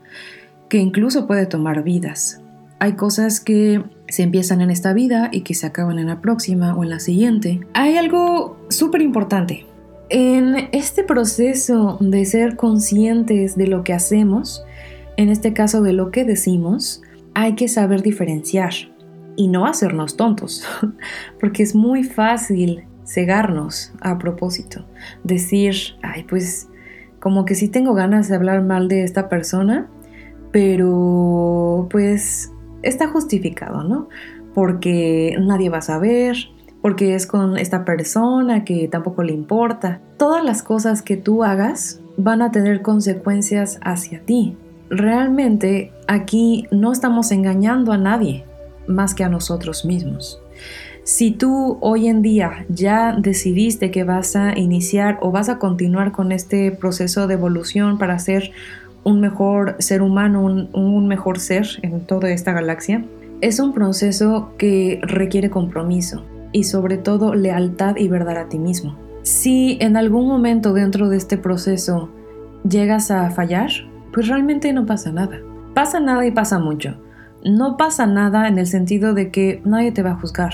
que 0.68 0.78
incluso 0.78 1.26
puede 1.26 1.46
tomar 1.46 1.82
vidas. 1.82 2.40
Hay 2.78 2.94
cosas 2.94 3.40
que 3.40 3.84
se 4.08 4.22
empiezan 4.22 4.60
en 4.60 4.70
esta 4.70 4.92
vida 4.92 5.28
y 5.32 5.42
que 5.42 5.54
se 5.54 5.66
acaban 5.66 5.98
en 5.98 6.06
la 6.06 6.20
próxima 6.20 6.74
o 6.74 6.82
en 6.84 6.90
la 6.90 7.00
siguiente. 7.00 7.60
Hay 7.72 7.96
algo 7.96 8.56
súper 8.68 9.02
importante. 9.02 9.66
En 10.10 10.68
este 10.72 11.02
proceso 11.02 11.96
de 12.00 12.24
ser 12.24 12.56
conscientes 12.56 13.56
de 13.56 13.66
lo 13.66 13.82
que 13.84 13.92
hacemos, 13.92 14.64
en 15.16 15.30
este 15.30 15.52
caso 15.52 15.82
de 15.82 15.92
lo 15.92 16.10
que 16.10 16.24
decimos, 16.24 17.02
hay 17.34 17.54
que 17.54 17.68
saber 17.68 18.02
diferenciar 18.02 18.72
y 19.36 19.48
no 19.48 19.66
hacernos 19.66 20.16
tontos, 20.16 20.64
porque 21.40 21.62
es 21.62 21.74
muy 21.74 22.04
fácil 22.04 22.84
cegarnos 23.06 23.92
a 24.00 24.18
propósito. 24.18 24.86
Decir, 25.24 25.74
ay, 26.02 26.24
pues 26.24 26.68
como 27.20 27.44
que 27.44 27.54
sí 27.54 27.68
tengo 27.68 27.94
ganas 27.94 28.28
de 28.28 28.36
hablar 28.36 28.62
mal 28.62 28.88
de 28.88 29.02
esta 29.02 29.28
persona, 29.28 29.88
pero 30.52 31.88
pues 31.90 32.52
está 32.84 33.08
justificado, 33.08 33.82
¿no? 33.82 34.08
Porque 34.54 35.36
nadie 35.40 35.70
va 35.70 35.78
a 35.78 35.82
saber, 35.82 36.36
porque 36.82 37.14
es 37.14 37.26
con 37.26 37.56
esta 37.56 37.84
persona 37.84 38.64
que 38.64 38.88
tampoco 38.88 39.22
le 39.22 39.32
importa. 39.32 40.00
Todas 40.16 40.44
las 40.44 40.62
cosas 40.62 41.02
que 41.02 41.16
tú 41.16 41.42
hagas 41.42 42.00
van 42.16 42.42
a 42.42 42.52
tener 42.52 42.82
consecuencias 42.82 43.80
hacia 43.82 44.20
ti. 44.24 44.56
Realmente 44.90 45.92
aquí 46.06 46.66
no 46.70 46.92
estamos 46.92 47.32
engañando 47.32 47.92
a 47.92 47.98
nadie 47.98 48.44
más 48.86 49.14
que 49.14 49.24
a 49.24 49.28
nosotros 49.28 49.84
mismos. 49.84 50.40
Si 51.04 51.32
tú 51.32 51.76
hoy 51.80 52.08
en 52.08 52.22
día 52.22 52.64
ya 52.70 53.14
decidiste 53.18 53.90
que 53.90 54.04
vas 54.04 54.36
a 54.36 54.58
iniciar 54.58 55.18
o 55.20 55.30
vas 55.30 55.50
a 55.50 55.58
continuar 55.58 56.12
con 56.12 56.32
este 56.32 56.70
proceso 56.70 57.26
de 57.26 57.34
evolución 57.34 57.98
para 57.98 58.18
ser 58.18 58.52
un 59.04 59.20
mejor 59.20 59.76
ser 59.78 60.02
humano, 60.02 60.42
un, 60.42 61.06
mejor 61.06 61.38
ser 61.38 61.66
en 61.82 62.00
toda 62.00 62.30
esta 62.30 62.52
galaxia, 62.52 63.04
es 63.40 63.60
un 63.60 63.72
proceso 63.72 64.52
que 64.58 65.00
requiere 65.02 65.50
compromiso 65.50 66.24
y 66.52 66.64
sobre 66.64 66.96
todo 66.96 67.34
lealtad 67.34 67.96
y 67.96 68.08
verdad 68.08 68.38
a 68.38 68.48
ti 68.48 68.58
mismo. 68.58 68.96
Si 69.22 69.78
en 69.80 69.96
algún 69.96 70.26
momento 70.26 70.72
dentro 70.72 71.08
de 71.08 71.16
este 71.16 71.36
proceso 71.36 72.10
llegas 72.68 73.10
a 73.10 73.30
fallar, 73.30 73.70
pues 74.12 74.28
realmente 74.28 74.72
no 74.72 74.86
pasa 74.86 75.12
nada. 75.12 75.38
Pasa 75.74 76.00
nada 76.00 76.24
y 76.26 76.30
pasa 76.30 76.58
mucho. 76.58 76.96
No 77.44 77.76
pasa 77.76 78.06
nada 78.06 78.48
en 78.48 78.58
el 78.58 78.66
sentido 78.66 79.12
de 79.12 79.30
que 79.30 79.60
nadie 79.64 79.92
te 79.92 80.02
va 80.02 80.12
a 80.12 80.20
juzgar. 80.20 80.52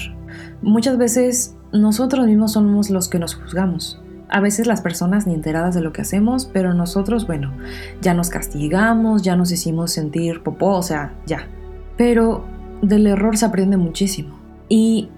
Muchas 0.62 0.98
veces 0.98 1.56
nosotros 1.72 2.26
mismos 2.26 2.52
somos 2.52 2.90
los 2.90 3.08
que 3.08 3.18
nos 3.18 3.34
juzgamos. 3.34 4.02
A 4.30 4.40
veces 4.40 4.66
las 4.66 4.80
personas 4.80 5.26
ni 5.26 5.34
enteradas 5.34 5.74
de 5.74 5.80
lo 5.80 5.92
que 5.92 6.02
hacemos, 6.02 6.48
pero 6.52 6.72
nosotros, 6.72 7.26
bueno, 7.26 7.52
ya 8.00 8.14
nos 8.14 8.30
castigamos, 8.30 9.22
ya 9.22 9.36
nos 9.36 9.50
hicimos 9.50 9.90
sentir 9.90 10.42
popó, 10.42 10.76
o 10.76 10.82
sea, 10.82 11.14
ya. 11.26 11.48
Pero 11.96 12.44
del 12.82 13.06
error 13.06 13.36
se 13.36 13.46
aprende 13.46 13.76
muchísimo. 13.76 14.38
Y 14.68 15.08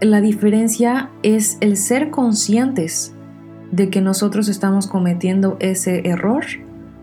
la 0.00 0.20
diferencia 0.20 1.10
es 1.22 1.56
el 1.60 1.76
ser 1.76 2.10
conscientes 2.10 3.14
de 3.70 3.90
que 3.90 4.00
nosotros 4.00 4.48
estamos 4.48 4.86
cometiendo 4.86 5.56
ese 5.60 6.08
error 6.08 6.44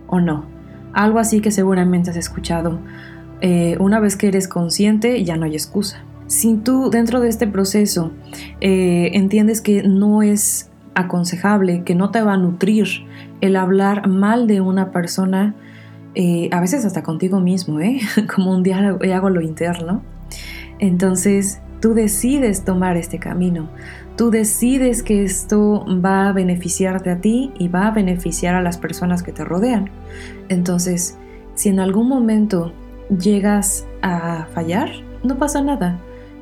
o 0.08 0.20
no. 0.20 0.46
Algo 0.94 1.20
así 1.20 1.42
que 1.42 1.52
seguramente 1.52 2.10
has 2.10 2.18
escuchado. 2.18 2.80
Eh, 3.42 3.78
una 3.80 4.00
vez 4.00 4.16
que 4.16 4.28
eres 4.28 4.48
consciente, 4.48 5.24
ya 5.24 5.36
no 5.36 5.46
hay 5.46 5.54
excusa. 5.54 6.04
Si 6.28 6.56
tú 6.56 6.90
dentro 6.90 7.20
de 7.20 7.30
este 7.30 7.48
proceso 7.48 8.12
eh, 8.62 9.12
entiendes 9.14 9.62
que 9.62 9.84
no 9.84 10.24
es 10.24 10.72
aconsejable, 10.96 11.84
que 11.84 11.94
no 11.94 12.10
te 12.10 12.22
va 12.22 12.34
a 12.34 12.38
nutrir 12.38 12.88
el 13.42 13.56
hablar 13.56 14.08
mal 14.08 14.48
de 14.48 14.62
una 14.62 14.92
persona, 14.92 15.54
eh, 16.16 16.50
a 16.52 16.62
veces 16.62 16.86
hasta 16.86 17.04
contigo 17.04 17.40
mismo, 17.40 17.80
¿eh? 17.80 18.00
como 18.34 18.52
un 18.52 18.64
diálogo 18.64 19.30
lo 19.30 19.42
interno. 19.42 20.02
Entonces 20.80 21.62
tú 21.82 21.94
decides 21.94 22.64
tomar 22.64 22.98
este 22.98 23.20
camino, 23.20 23.70
tú 24.16 24.32
decides 24.32 25.04
que 25.04 25.24
esto 25.24 25.86
va 26.04 26.30
a 26.30 26.34
beneficiarte 26.34 27.12
a 27.12 27.22
ti 27.22 27.52
y 27.60 27.68
va 27.68 27.88
a 27.88 27.92
beneficiar 27.92 28.56
a 28.56 28.62
las 28.62 28.78
personas 28.78 29.22
que 29.22 29.32
te 29.32 29.44
rodean. 29.44 29.90
Entonces, 30.50 31.18
si 31.54 31.70
en 31.70 31.80
algún 31.80 32.08
momento 32.08 32.74
llegas 33.10 33.86
a 34.02 34.48
fallar, 34.54 34.90
no 35.24 35.38
pasa 35.38 35.62
nada. 35.62 36.00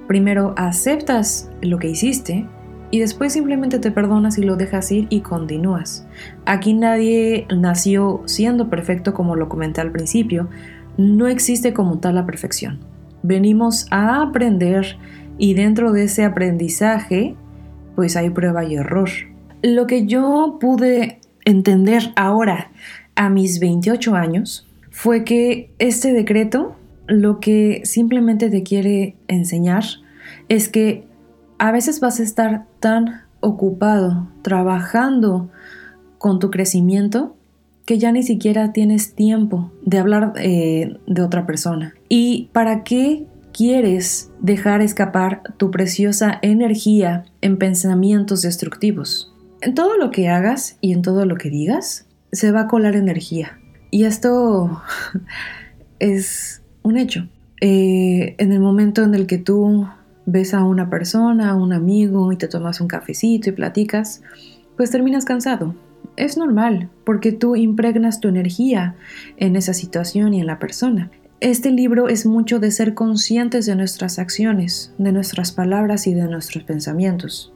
Primero 0.07 0.53
aceptas 0.57 1.49
lo 1.61 1.79
que 1.79 1.89
hiciste, 1.89 2.45
y 2.93 2.99
después 2.99 3.33
simplemente 3.33 3.79
te 3.79 3.89
perdonas 3.89 4.37
y 4.37 4.43
lo 4.43 4.55
dejas 4.55 4.91
ir 4.91 5.07
y 5.09 5.21
continúas. 5.21 6.05
Aquí 6.45 6.75
nadie 6.75 7.47
nació 7.49 8.21
siendo 8.25 8.69
perfecto 8.69 9.15
como 9.15 9.35
lo 9.35 9.49
comenté 9.49 9.81
al 9.81 9.91
principio, 9.91 10.47
no 10.95 11.27
existe 11.27 11.73
como 11.73 11.97
tal 11.97 12.13
la 12.13 12.27
perfección. 12.27 12.81
Venimos 13.23 13.87
a 13.89 14.21
aprender 14.21 14.99
y 15.39 15.55
dentro 15.55 15.91
de 15.91 16.03
ese 16.03 16.23
aprendizaje 16.23 17.35
pues 17.95 18.15
hay 18.15 18.29
prueba 18.29 18.63
y 18.63 18.75
error. 18.75 19.09
Lo 19.63 19.87
que 19.87 20.05
yo 20.05 20.59
pude 20.61 21.19
entender 21.45 22.13
ahora 22.15 22.69
a 23.15 23.27
mis 23.27 23.59
28 23.59 24.13
años 24.13 24.67
fue 24.91 25.23
que 25.23 25.71
este 25.79 26.13
decreto 26.13 26.75
lo 27.07 27.39
que 27.39 27.81
simplemente 27.85 28.51
te 28.51 28.61
quiere 28.61 29.15
enseñar 29.27 29.83
es 30.47 30.69
que 30.69 31.07
a 31.57 31.71
veces 31.71 31.99
vas 32.01 32.19
a 32.19 32.23
estar 32.23 32.67
tan 32.83 33.21
ocupado 33.39 34.27
trabajando 34.41 35.49
con 36.17 36.39
tu 36.39 36.51
crecimiento 36.51 37.37
que 37.85 37.97
ya 37.97 38.11
ni 38.11 38.23
siquiera 38.23 38.73
tienes 38.73 39.15
tiempo 39.15 39.71
de 39.85 39.99
hablar 39.99 40.33
eh, 40.35 40.97
de 41.07 41.21
otra 41.21 41.45
persona. 41.45 41.93
¿Y 42.09 42.49
para 42.51 42.83
qué 42.83 43.25
quieres 43.53 44.31
dejar 44.41 44.81
escapar 44.81 45.43
tu 45.55 45.71
preciosa 45.71 46.39
energía 46.41 47.23
en 47.39 47.57
pensamientos 47.57 48.41
destructivos? 48.41 49.33
En 49.61 49.75
todo 49.75 49.97
lo 49.97 50.11
que 50.11 50.27
hagas 50.27 50.77
y 50.81 50.91
en 50.91 51.03
todo 51.03 51.25
lo 51.25 51.37
que 51.37 51.49
digas, 51.49 52.05
se 52.33 52.51
va 52.51 52.61
a 52.61 52.67
colar 52.67 52.97
energía. 52.97 53.59
Y 53.91 54.03
esto 54.03 54.81
es 55.99 56.61
un 56.81 56.97
hecho. 56.97 57.29
Eh, 57.61 58.35
en 58.39 58.51
el 58.51 58.59
momento 58.59 59.03
en 59.03 59.15
el 59.15 59.25
que 59.25 59.37
tú 59.37 59.87
ves 60.25 60.53
a 60.53 60.63
una 60.63 60.89
persona, 60.89 61.49
a 61.49 61.55
un 61.55 61.73
amigo 61.73 62.31
y 62.31 62.37
te 62.37 62.47
tomas 62.47 62.81
un 62.81 62.87
cafecito 62.87 63.49
y 63.49 63.53
platicas, 63.53 64.21
pues 64.77 64.91
terminas 64.91 65.25
cansado. 65.25 65.75
Es 66.15 66.37
normal, 66.37 66.89
porque 67.05 67.31
tú 67.31 67.55
impregnas 67.55 68.19
tu 68.19 68.27
energía 68.27 68.95
en 69.37 69.55
esa 69.55 69.73
situación 69.73 70.33
y 70.33 70.41
en 70.41 70.47
la 70.47 70.59
persona. 70.59 71.09
Este 71.39 71.71
libro 71.71 72.07
es 72.07 72.25
mucho 72.25 72.59
de 72.59 72.71
ser 72.71 72.93
conscientes 72.93 73.65
de 73.65 73.75
nuestras 73.75 74.19
acciones, 74.19 74.93
de 74.97 75.11
nuestras 75.11 75.51
palabras 75.51 76.07
y 76.07 76.13
de 76.13 76.27
nuestros 76.27 76.63
pensamientos. 76.63 77.51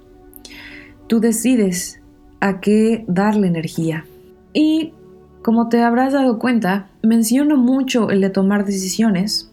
Tú 1.07 1.19
decides 1.19 2.01
a 2.41 2.59
qué 2.59 3.05
darle 3.07 3.47
energía. 3.47 4.05
Y 4.53 4.93
como 5.41 5.69
te 5.69 5.81
habrás 5.83 6.13
dado 6.13 6.39
cuenta, 6.39 6.89
menciono 7.01 7.55
mucho 7.55 8.09
el 8.09 8.19
de 8.19 8.29
tomar 8.29 8.65
decisiones, 8.65 9.51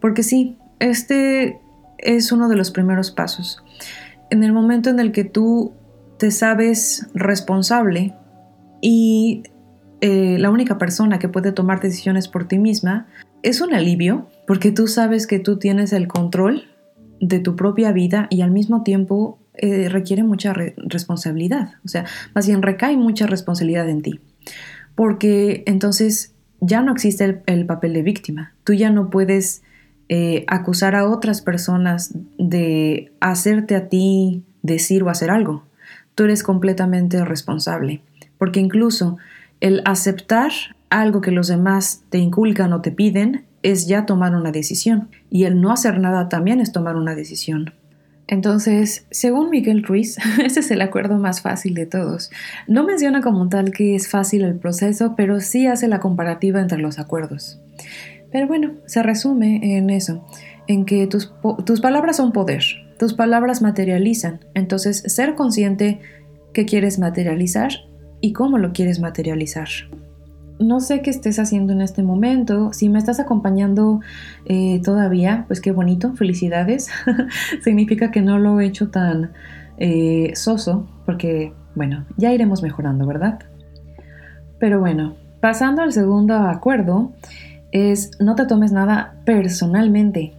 porque 0.00 0.22
sí, 0.22 0.56
este 0.78 1.60
es 1.98 2.32
uno 2.32 2.48
de 2.48 2.56
los 2.56 2.70
primeros 2.70 3.10
pasos. 3.10 3.62
En 4.30 4.44
el 4.44 4.52
momento 4.52 4.90
en 4.90 5.00
el 5.00 5.12
que 5.12 5.24
tú 5.24 5.74
te 6.18 6.30
sabes 6.30 7.08
responsable 7.14 8.14
y 8.80 9.42
eh, 10.00 10.36
la 10.38 10.50
única 10.50 10.78
persona 10.78 11.18
que 11.18 11.28
puede 11.28 11.52
tomar 11.52 11.80
decisiones 11.80 12.28
por 12.28 12.46
ti 12.46 12.58
misma, 12.58 13.06
es 13.42 13.60
un 13.60 13.74
alivio 13.74 14.28
porque 14.46 14.70
tú 14.70 14.86
sabes 14.86 15.26
que 15.26 15.38
tú 15.38 15.58
tienes 15.58 15.92
el 15.92 16.08
control 16.08 16.64
de 17.20 17.40
tu 17.40 17.56
propia 17.56 17.92
vida 17.92 18.26
y 18.30 18.42
al 18.42 18.50
mismo 18.50 18.82
tiempo 18.82 19.38
eh, 19.54 19.88
requiere 19.88 20.22
mucha 20.22 20.52
responsabilidad. 20.52 21.74
O 21.84 21.88
sea, 21.88 22.04
más 22.34 22.46
bien 22.46 22.62
recae 22.62 22.96
mucha 22.96 23.26
responsabilidad 23.26 23.88
en 23.88 24.02
ti. 24.02 24.20
Porque 24.94 25.64
entonces 25.66 26.34
ya 26.60 26.80
no 26.82 26.92
existe 26.92 27.42
el 27.46 27.66
papel 27.66 27.92
de 27.92 28.02
víctima. 28.02 28.54
Tú 28.64 28.72
ya 28.72 28.90
no 28.90 29.10
puedes 29.10 29.62
eh, 30.08 30.44
acusar 30.46 30.94
a 30.94 31.08
otras 31.08 31.42
personas 31.42 32.14
de 32.38 33.12
hacerte 33.20 33.76
a 33.76 33.88
ti 33.88 34.42
decir 34.62 35.02
o 35.02 35.10
hacer 35.10 35.30
algo. 35.30 35.64
Tú 36.14 36.24
eres 36.24 36.42
completamente 36.42 37.24
responsable, 37.24 38.00
porque 38.38 38.60
incluso 38.60 39.18
el 39.60 39.82
aceptar 39.84 40.50
algo 40.90 41.20
que 41.20 41.30
los 41.30 41.48
demás 41.48 42.02
te 42.10 42.18
inculcan 42.18 42.72
o 42.72 42.80
te 42.80 42.90
piden 42.90 43.44
es 43.62 43.86
ya 43.86 44.06
tomar 44.06 44.34
una 44.34 44.52
decisión, 44.52 45.08
y 45.30 45.44
el 45.44 45.60
no 45.60 45.72
hacer 45.72 45.98
nada 46.00 46.28
también 46.28 46.60
es 46.60 46.72
tomar 46.72 46.96
una 46.96 47.14
decisión. 47.14 47.74
Entonces, 48.28 49.06
según 49.10 49.50
Miguel 49.50 49.82
Ruiz, 49.82 50.18
ese 50.44 50.60
es 50.60 50.70
el 50.70 50.82
acuerdo 50.82 51.18
más 51.18 51.40
fácil 51.40 51.74
de 51.74 51.86
todos. 51.86 52.30
No 52.66 52.84
menciona 52.84 53.22
como 53.22 53.48
tal 53.48 53.72
que 53.72 53.94
es 53.94 54.08
fácil 54.08 54.44
el 54.44 54.56
proceso, 54.56 55.14
pero 55.16 55.40
sí 55.40 55.66
hace 55.66 55.88
la 55.88 55.98
comparativa 55.98 56.60
entre 56.60 56.78
los 56.78 56.98
acuerdos. 56.98 57.58
Pero 58.30 58.46
bueno, 58.46 58.74
se 58.86 59.02
resume 59.02 59.76
en 59.76 59.90
eso, 59.90 60.24
en 60.66 60.84
que 60.84 61.06
tus, 61.06 61.32
tus 61.64 61.80
palabras 61.80 62.16
son 62.16 62.32
poder, 62.32 62.62
tus 62.98 63.14
palabras 63.14 63.62
materializan. 63.62 64.40
Entonces, 64.54 65.02
ser 65.06 65.34
consciente 65.34 66.00
que 66.52 66.66
quieres 66.66 66.98
materializar 66.98 67.70
y 68.20 68.32
cómo 68.32 68.58
lo 68.58 68.72
quieres 68.72 69.00
materializar 69.00 69.68
no 70.58 70.80
sé 70.80 71.02
qué 71.02 71.10
estés 71.10 71.38
haciendo 71.38 71.72
en 71.72 71.80
este 71.80 72.02
momento. 72.02 72.72
Si 72.72 72.88
me 72.88 72.98
estás 72.98 73.20
acompañando 73.20 74.00
eh, 74.44 74.80
todavía, 74.82 75.44
pues 75.46 75.60
qué 75.60 75.72
bonito, 75.72 76.14
felicidades. 76.14 76.90
Significa 77.62 78.10
que 78.10 78.22
no 78.22 78.38
lo 78.38 78.60
he 78.60 78.66
hecho 78.66 78.90
tan 78.90 79.32
eh, 79.78 80.32
soso, 80.34 80.88
porque, 81.06 81.52
bueno, 81.74 82.06
ya 82.16 82.32
iremos 82.32 82.62
mejorando, 82.62 83.06
¿verdad? 83.06 83.38
Pero 84.58 84.80
bueno, 84.80 85.16
pasando 85.40 85.82
al 85.82 85.92
segundo 85.92 86.34
acuerdo, 86.34 87.12
es 87.72 88.10
no 88.20 88.34
te 88.34 88.46
tomes 88.46 88.72
nada 88.72 89.20
personalmente. 89.24 90.34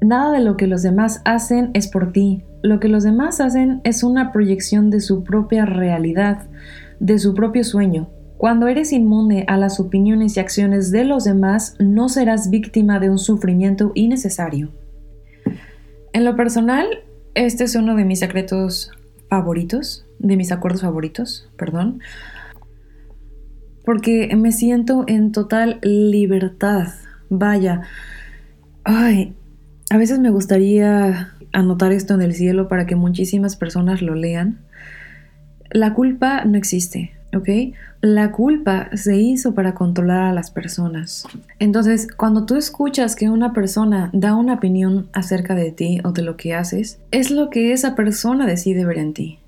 Nada 0.00 0.32
de 0.32 0.40
lo 0.40 0.56
que 0.56 0.66
los 0.66 0.82
demás 0.82 1.20
hacen 1.24 1.70
es 1.74 1.88
por 1.88 2.12
ti. 2.12 2.44
Lo 2.62 2.80
que 2.80 2.88
los 2.88 3.04
demás 3.04 3.40
hacen 3.40 3.80
es 3.84 4.02
una 4.02 4.32
proyección 4.32 4.90
de 4.90 5.00
su 5.00 5.24
propia 5.24 5.66
realidad, 5.66 6.42
de 6.98 7.18
su 7.18 7.34
propio 7.34 7.64
sueño 7.64 8.08
cuando 8.40 8.68
eres 8.68 8.94
inmune 8.94 9.44
a 9.48 9.58
las 9.58 9.80
opiniones 9.80 10.34
y 10.34 10.40
acciones 10.40 10.90
de 10.90 11.04
los 11.04 11.24
demás, 11.24 11.76
no 11.78 12.08
serás 12.08 12.48
víctima 12.48 12.98
de 12.98 13.10
un 13.10 13.18
sufrimiento 13.18 13.92
innecesario. 13.94 14.70
En 16.14 16.24
lo 16.24 16.36
personal, 16.36 16.86
este 17.34 17.64
es 17.64 17.74
uno 17.74 17.96
de 17.96 18.06
mis 18.06 18.20
secretos 18.20 18.92
favoritos, 19.28 20.06
de 20.18 20.38
mis 20.38 20.52
acuerdos 20.52 20.80
favoritos, 20.80 21.50
perdón, 21.58 22.00
porque 23.84 24.34
me 24.36 24.52
siento 24.52 25.04
en 25.06 25.32
total 25.32 25.78
libertad. 25.82 26.88
Vaya, 27.28 27.82
ay, 28.84 29.34
a 29.90 29.96
veces 29.96 30.18
me 30.18 30.30
gustaría 30.30 31.34
anotar 31.52 31.92
esto 31.92 32.14
en 32.14 32.22
el 32.22 32.34
cielo 32.34 32.68
para 32.68 32.86
que 32.86 32.96
muchísimas 32.96 33.56
personas 33.56 34.02
lo 34.02 34.14
lean. 34.14 34.58
La 35.70 35.94
culpa 35.94 36.44
no 36.44 36.56
existe. 36.58 37.12
¿ok? 37.34 37.74
La 38.00 38.32
culpa 38.32 38.88
se 38.94 39.16
hizo 39.16 39.54
para 39.54 39.74
controlar 39.74 40.22
a 40.22 40.32
las 40.32 40.50
personas. 40.50 41.24
Entonces, 41.58 42.08
cuando 42.16 42.46
tú 42.46 42.56
escuchas 42.56 43.16
que 43.16 43.28
una 43.28 43.52
persona 43.52 44.10
da 44.12 44.34
una 44.34 44.54
opinión 44.54 45.08
acerca 45.12 45.54
de 45.54 45.70
ti 45.72 46.00
o 46.04 46.12
de 46.12 46.22
lo 46.22 46.36
que 46.36 46.54
haces, 46.54 46.98
es 47.10 47.30
lo 47.30 47.50
que 47.50 47.72
esa 47.72 47.94
persona 47.94 48.46
decide 48.46 48.84
ver 48.84 48.98
en 48.98 49.14
ti. 49.14 49.38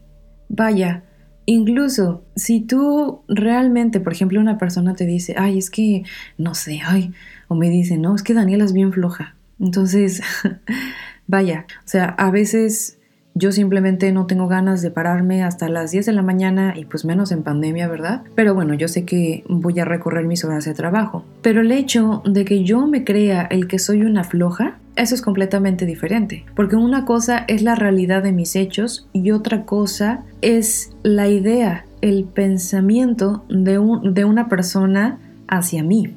Vaya, 0.49 1.03
incluso 1.47 2.25
si 2.37 2.61
tú 2.61 3.23
realmente, 3.29 4.01
por 4.01 4.13
ejemplo, 4.13 4.41
una 4.41 4.59
persona 4.59 4.95
te 4.95 5.07
dice, 5.07 5.35
ay, 5.37 5.59
es 5.59 5.71
que, 5.71 6.05
no 6.39 6.55
sé, 6.55 6.81
ay, 6.85 7.13
o 7.49 7.55
me 7.55 7.71
dice, 7.71 7.99
no, 7.99 8.15
es 8.15 8.23
que 8.23 8.35
Daniela 8.35 8.65
es 8.65 8.73
bien 8.73 8.93
floja. 8.93 9.37
Entonces, 9.61 10.23
vaya, 11.27 11.67
o 11.85 11.89
sea, 11.89 12.07
a 12.07 12.31
veces 12.31 12.99
yo 13.35 13.51
simplemente 13.51 14.13
no 14.13 14.27
tengo 14.27 14.47
ganas 14.47 14.83
de 14.83 14.91
pararme 14.91 15.43
hasta 15.43 15.69
las 15.69 15.91
10 15.91 16.07
de 16.07 16.13
la 16.13 16.23
mañana 16.23 16.75
y 16.77 16.85
pues 16.85 17.05
menos 17.05 17.33
en 17.33 17.43
pandemia, 17.43 17.89
¿verdad? 17.89 18.23
Pero 18.35 18.55
bueno, 18.55 18.75
yo 18.75 18.89
sé 18.89 19.05
que 19.05 19.45
voy 19.49 19.79
a 19.81 19.85
recorrer 19.85 20.27
mis 20.27 20.45
horas 20.45 20.65
de 20.67 20.75
trabajo. 20.75 21.25
Pero 21.41 21.63
el 21.63 21.73
hecho 21.73 22.23
de 22.27 22.45
que 22.45 22.63
yo 22.65 22.87
me 22.87 23.05
crea 23.05 23.43
el 23.43 23.69
que 23.69 23.79
soy 23.79 24.03
una 24.03 24.25
floja, 24.25 24.79
eso 24.97 25.15
es 25.15 25.23
completamente 25.23 25.87
diferente. 25.87 26.45
Porque 26.55 26.77
una 26.77 27.05
cosa 27.05 27.45
es 27.49 27.63
la 27.63 27.75
realidad 27.75 28.23
de 28.23 28.33
mis 28.33 28.57
hechos 28.57 29.09
y 29.13 29.31
otra 29.31 29.65
cosa 29.65 30.25
es 30.41 30.91
la 31.03 31.29
idea, 31.29 31.87
el 32.01 32.25
pensamiento 32.25 33.45
de, 33.49 33.81
de 34.05 34.25
una 34.25 34.49
persona 34.49 35.19
hacia 35.49 35.83
mí. 35.83 36.15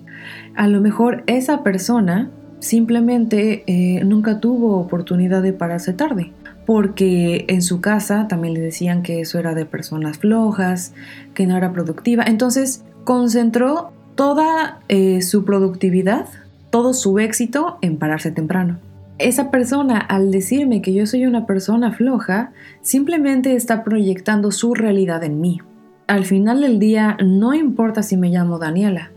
A 0.55 0.67
lo 0.67 0.81
mejor 0.81 1.23
esa 1.27 1.63
persona 1.63 2.31
simplemente 2.59 3.63
eh, 3.67 4.03
nunca 4.03 4.39
tuvo 4.39 4.79
oportunidad 4.79 5.43
de 5.43 5.53
pararse 5.53 5.93
tarde 5.93 6.31
porque 6.65 7.45
en 7.47 7.61
su 7.61 7.79
casa 7.79 8.27
también 8.27 8.55
le 8.55 8.59
decían 8.59 9.03
que 9.03 9.21
eso 9.21 9.37
era 9.39 9.53
de 9.53 9.65
personas 9.65 10.17
flojas, 10.17 10.93
que 11.33 11.45
no 11.45 11.55
era 11.55 11.71
productiva. 11.71 12.23
Entonces 12.25 12.83
concentró 13.03 13.91
toda 14.15 14.79
eh, 14.87 15.21
su 15.21 15.45
productividad, 15.45 16.27
todo 16.75 16.93
su 16.93 17.19
éxito 17.19 17.77
en 17.79 17.95
pararse 17.95 18.31
temprano. 18.31 18.79
Esa 19.17 19.49
persona, 19.49 19.97
al 19.97 20.29
decirme 20.29 20.81
que 20.81 20.93
yo 20.93 21.05
soy 21.05 21.25
una 21.25 21.45
persona 21.45 21.93
floja, 21.93 22.51
simplemente 22.81 23.55
está 23.55 23.85
proyectando 23.85 24.51
su 24.51 24.73
realidad 24.73 25.23
en 25.23 25.39
mí. 25.39 25.61
Al 26.07 26.25
final 26.25 26.59
del 26.59 26.77
día, 26.77 27.15
no 27.23 27.53
importa 27.53 28.03
si 28.03 28.17
me 28.17 28.27
llamo 28.27 28.59
Daniela, 28.59 29.11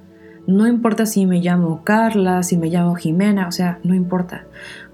no 0.46 0.68
importa 0.68 1.04
si 1.04 1.26
me 1.26 1.40
llamo 1.40 1.82
Carla, 1.82 2.44
si 2.44 2.56
me 2.56 2.68
llamo 2.68 2.94
Jimena, 2.94 3.48
o 3.48 3.50
sea, 3.50 3.80
no 3.82 3.92
importa, 3.92 4.44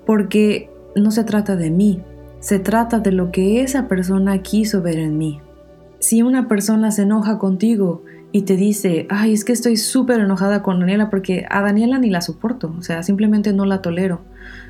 porque 0.06 0.70
no 0.96 1.10
se 1.10 1.24
trata 1.24 1.56
de 1.56 1.68
mí, 1.68 2.00
se 2.40 2.60
trata 2.60 2.98
de 2.98 3.12
lo 3.12 3.30
que 3.30 3.60
esa 3.60 3.88
persona 3.88 4.38
quiso 4.38 4.80
ver 4.80 5.00
en 5.00 5.18
mí. 5.18 5.38
Si 5.98 6.22
una 6.22 6.48
persona 6.48 6.90
se 6.92 7.02
enoja 7.02 7.36
contigo 7.36 8.04
y 8.34 8.42
te 8.42 8.56
dice, 8.56 9.06
ay, 9.10 9.32
es 9.32 9.44
que 9.44 9.52
estoy 9.52 9.76
súper 9.76 10.18
enojada 10.18 10.60
con 10.60 10.80
Daniela 10.80 11.08
porque 11.08 11.46
a 11.50 11.62
Daniela 11.62 11.98
ni 11.98 12.10
la 12.10 12.20
soporto, 12.20 12.74
o 12.76 12.82
sea, 12.82 13.04
simplemente 13.04 13.52
no 13.52 13.64
la 13.64 13.80
tolero, 13.80 14.22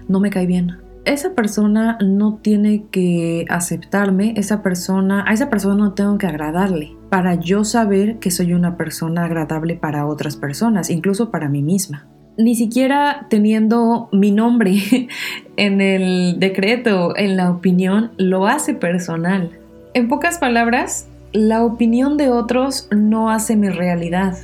no 0.06 0.20
me 0.20 0.28
cae 0.28 0.44
bien. 0.44 0.76
Esa 1.06 1.32
persona 1.32 1.96
no 2.04 2.34
tiene 2.42 2.84
que 2.90 3.46
aceptarme, 3.48 4.34
esa 4.36 4.62
persona, 4.62 5.24
a 5.26 5.32
esa 5.32 5.48
persona 5.48 5.76
no 5.76 5.94
tengo 5.94 6.18
que 6.18 6.26
agradarle 6.26 6.94
para 7.08 7.36
yo 7.36 7.64
saber 7.64 8.18
que 8.18 8.30
soy 8.30 8.52
una 8.52 8.76
persona 8.76 9.24
agradable 9.24 9.76
para 9.76 10.04
otras 10.04 10.36
personas, 10.36 10.90
incluso 10.90 11.30
para 11.30 11.48
mí 11.48 11.62
misma 11.62 12.06
ni 12.36 12.56
siquiera 12.56 13.28
teniendo 13.30 14.08
mi 14.12 14.32
nombre 14.32 14.74
en 15.56 15.80
el 15.80 16.38
decreto, 16.38 17.16
en 17.16 17.38
la 17.38 17.50
opinión, 17.50 18.10
lo 18.18 18.46
hace 18.46 18.74
personal. 18.74 19.52
En 19.94 20.08
pocas 20.08 20.38
palabras, 20.38 21.08
la 21.34 21.64
opinión 21.64 22.16
de 22.16 22.30
otros 22.30 22.88
no 22.96 23.28
hace 23.28 23.56
mi 23.56 23.68
realidad. 23.68 24.38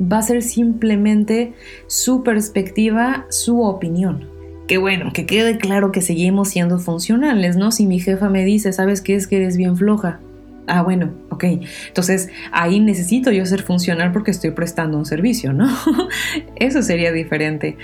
Va 0.00 0.18
a 0.18 0.22
ser 0.22 0.42
simplemente 0.42 1.54
su 1.86 2.22
perspectiva, 2.22 3.26
su 3.30 3.62
opinión. 3.62 4.28
Que 4.68 4.76
bueno, 4.76 5.10
que 5.14 5.24
quede 5.24 5.56
claro 5.56 5.90
que 5.90 6.02
seguimos 6.02 6.50
siendo 6.50 6.78
funcionales, 6.78 7.56
¿no? 7.56 7.72
Si 7.72 7.86
mi 7.86 7.98
jefa 7.98 8.28
me 8.28 8.44
dice, 8.44 8.74
¿sabes 8.74 9.00
qué 9.00 9.16
es 9.16 9.26
que 9.26 9.38
eres 9.38 9.56
bien 9.56 9.78
floja? 9.78 10.20
Ah, 10.66 10.82
bueno, 10.82 11.14
ok. 11.30 11.44
Entonces 11.88 12.28
ahí 12.52 12.78
necesito 12.78 13.32
yo 13.32 13.46
ser 13.46 13.62
funcional 13.62 14.12
porque 14.12 14.30
estoy 14.30 14.50
prestando 14.50 14.98
un 14.98 15.06
servicio, 15.06 15.54
¿no? 15.54 15.66
Eso 16.56 16.82
sería 16.82 17.10
diferente. 17.10 17.78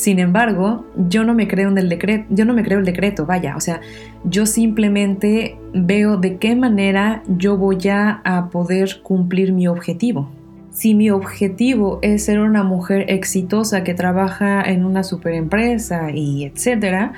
Sin 0.00 0.18
embargo, 0.18 0.86
yo 0.96 1.24
no 1.24 1.34
me 1.34 1.46
creo 1.46 1.68
en 1.68 1.76
el 1.76 1.90
decreto, 1.90 2.24
yo 2.30 2.46
no 2.46 2.54
me 2.54 2.64
creo 2.64 2.78
el 2.78 2.86
decreto, 2.86 3.26
vaya, 3.26 3.54
o 3.54 3.60
sea, 3.60 3.82
yo 4.24 4.46
simplemente 4.46 5.58
veo 5.74 6.16
de 6.16 6.38
qué 6.38 6.56
manera 6.56 7.22
yo 7.28 7.58
voy 7.58 7.86
a, 7.88 8.22
a 8.24 8.48
poder 8.48 9.02
cumplir 9.02 9.52
mi 9.52 9.68
objetivo. 9.68 10.30
Si 10.70 10.94
mi 10.94 11.10
objetivo 11.10 11.98
es 12.00 12.24
ser 12.24 12.40
una 12.40 12.62
mujer 12.62 13.10
exitosa 13.10 13.84
que 13.84 13.92
trabaja 13.92 14.62
en 14.62 14.86
una 14.86 15.02
superempresa 15.02 16.10
y 16.12 16.46
etcétera, 16.46 17.12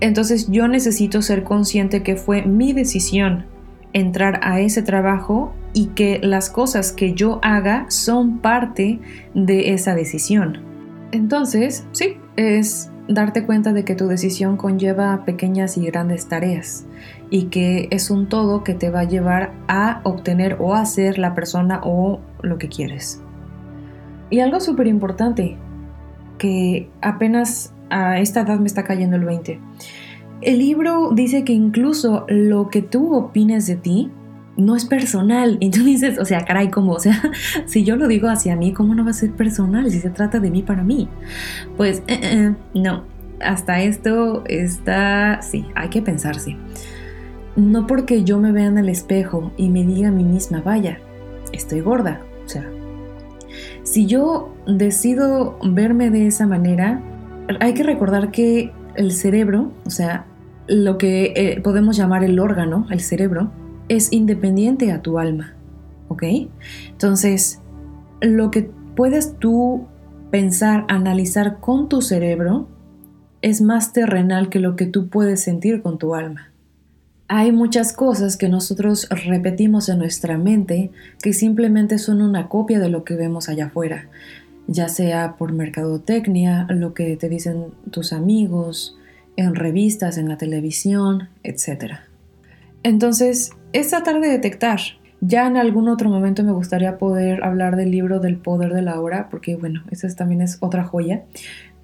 entonces 0.00 0.50
yo 0.50 0.66
necesito 0.66 1.22
ser 1.22 1.44
consciente 1.44 2.02
que 2.02 2.16
fue 2.16 2.42
mi 2.42 2.72
decisión 2.72 3.44
entrar 3.92 4.40
a 4.42 4.58
ese 4.58 4.82
trabajo 4.82 5.52
y 5.74 5.90
que 5.94 6.18
las 6.24 6.50
cosas 6.50 6.90
que 6.90 7.14
yo 7.14 7.38
haga 7.44 7.86
son 7.88 8.38
parte 8.38 8.98
de 9.32 9.74
esa 9.74 9.94
decisión. 9.94 10.69
Entonces, 11.12 11.86
sí, 11.92 12.16
es 12.36 12.90
darte 13.08 13.44
cuenta 13.44 13.72
de 13.72 13.84
que 13.84 13.94
tu 13.94 14.06
decisión 14.06 14.56
conlleva 14.56 15.24
pequeñas 15.24 15.76
y 15.76 15.84
grandes 15.86 16.28
tareas 16.28 16.86
y 17.28 17.46
que 17.46 17.88
es 17.90 18.10
un 18.10 18.28
todo 18.28 18.62
que 18.62 18.74
te 18.74 18.90
va 18.90 19.00
a 19.00 19.04
llevar 19.04 19.52
a 19.66 20.00
obtener 20.04 20.56
o 20.60 20.74
a 20.74 20.86
ser 20.86 21.18
la 21.18 21.34
persona 21.34 21.80
o 21.82 22.20
lo 22.42 22.58
que 22.58 22.68
quieres. 22.68 23.20
Y 24.30 24.40
algo 24.40 24.60
súper 24.60 24.86
importante, 24.86 25.56
que 26.38 26.88
apenas 27.02 27.74
a 27.90 28.20
esta 28.20 28.42
edad 28.42 28.60
me 28.60 28.66
está 28.66 28.84
cayendo 28.84 29.16
el 29.16 29.24
20 29.24 29.60
el 30.42 30.58
libro 30.58 31.10
dice 31.12 31.44
que 31.44 31.52
incluso 31.52 32.24
lo 32.28 32.68
que 32.68 32.80
tú 32.80 33.14
opines 33.14 33.66
de 33.66 33.76
ti 33.76 34.10
no 34.56 34.76
es 34.76 34.84
personal. 34.84 35.56
Y 35.60 35.70
tú 35.70 35.82
dices, 35.84 36.18
o 36.18 36.24
sea, 36.24 36.44
caray, 36.44 36.70
¿cómo? 36.70 36.92
O 36.92 37.00
sea, 37.00 37.20
si 37.66 37.84
yo 37.84 37.96
lo 37.96 38.08
digo 38.08 38.28
hacia 38.28 38.56
mí, 38.56 38.72
¿cómo 38.72 38.94
no 38.94 39.04
va 39.04 39.10
a 39.10 39.14
ser 39.14 39.32
personal 39.32 39.90
si 39.90 40.00
se 40.00 40.10
trata 40.10 40.40
de 40.40 40.50
mí 40.50 40.62
para 40.62 40.82
mí? 40.82 41.08
Pues, 41.76 42.02
eh, 42.06 42.20
eh, 42.22 42.54
no. 42.74 43.04
Hasta 43.42 43.80
esto 43.80 44.44
está, 44.46 45.40
sí, 45.40 45.64
hay 45.74 45.88
que 45.88 46.02
pensarse. 46.02 46.56
No 47.56 47.86
porque 47.86 48.22
yo 48.22 48.38
me 48.38 48.52
vea 48.52 48.66
en 48.66 48.76
el 48.76 48.90
espejo 48.90 49.52
y 49.56 49.70
me 49.70 49.82
diga 49.82 50.08
a 50.08 50.12
mí 50.12 50.24
misma, 50.24 50.60
vaya, 50.60 50.98
estoy 51.52 51.80
gorda. 51.80 52.20
O 52.44 52.48
sea, 52.48 52.70
si 53.82 54.06
yo 54.06 54.54
decido 54.66 55.58
verme 55.64 56.10
de 56.10 56.26
esa 56.26 56.46
manera, 56.46 57.00
hay 57.60 57.72
que 57.72 57.82
recordar 57.82 58.30
que 58.30 58.72
el 58.94 59.12
cerebro, 59.12 59.72
o 59.86 59.90
sea, 59.90 60.26
lo 60.66 60.98
que 60.98 61.32
eh, 61.34 61.60
podemos 61.62 61.96
llamar 61.96 62.22
el 62.22 62.38
órgano, 62.38 62.86
el 62.90 63.00
cerebro, 63.00 63.50
es 63.90 64.12
independiente 64.12 64.92
a 64.92 65.02
tu 65.02 65.18
alma. 65.18 65.54
¿Ok? 66.08 66.22
Entonces, 66.90 67.60
lo 68.20 68.50
que 68.50 68.70
puedes 68.96 69.36
tú 69.38 69.86
pensar, 70.30 70.86
analizar 70.88 71.58
con 71.60 71.88
tu 71.88 72.00
cerebro 72.00 72.68
es 73.42 73.60
más 73.60 73.92
terrenal 73.92 74.48
que 74.48 74.60
lo 74.60 74.76
que 74.76 74.86
tú 74.86 75.08
puedes 75.08 75.42
sentir 75.42 75.82
con 75.82 75.98
tu 75.98 76.14
alma. 76.14 76.52
Hay 77.26 77.52
muchas 77.52 77.92
cosas 77.92 78.36
que 78.36 78.48
nosotros 78.48 79.08
repetimos 79.10 79.88
en 79.88 79.98
nuestra 79.98 80.38
mente 80.38 80.90
que 81.22 81.32
simplemente 81.32 81.98
son 81.98 82.22
una 82.22 82.48
copia 82.48 82.78
de 82.78 82.90
lo 82.90 83.02
que 83.04 83.14
vemos 83.14 83.48
allá 83.48 83.66
afuera, 83.66 84.08
ya 84.66 84.88
sea 84.88 85.36
por 85.36 85.52
mercadotecnia, 85.52 86.66
lo 86.70 86.94
que 86.94 87.16
te 87.16 87.28
dicen 87.28 87.66
tus 87.90 88.12
amigos, 88.12 88.96
en 89.36 89.54
revistas, 89.54 90.16
en 90.16 90.28
la 90.28 90.36
televisión, 90.36 91.28
etc. 91.42 91.94
Entonces, 92.82 93.52
es 93.72 93.90
tratar 93.90 94.20
de 94.20 94.28
detectar. 94.28 94.80
Ya 95.20 95.46
en 95.46 95.56
algún 95.56 95.88
otro 95.88 96.08
momento 96.08 96.42
me 96.44 96.52
gustaría 96.52 96.96
poder 96.96 97.44
hablar 97.44 97.76
del 97.76 97.90
libro 97.90 98.20
del 98.20 98.36
poder 98.36 98.72
de 98.72 98.82
la 98.82 99.00
hora, 99.00 99.28
porque 99.30 99.56
bueno, 99.56 99.84
esa 99.90 100.08
también 100.14 100.40
es 100.40 100.58
otra 100.60 100.84
joya. 100.84 101.24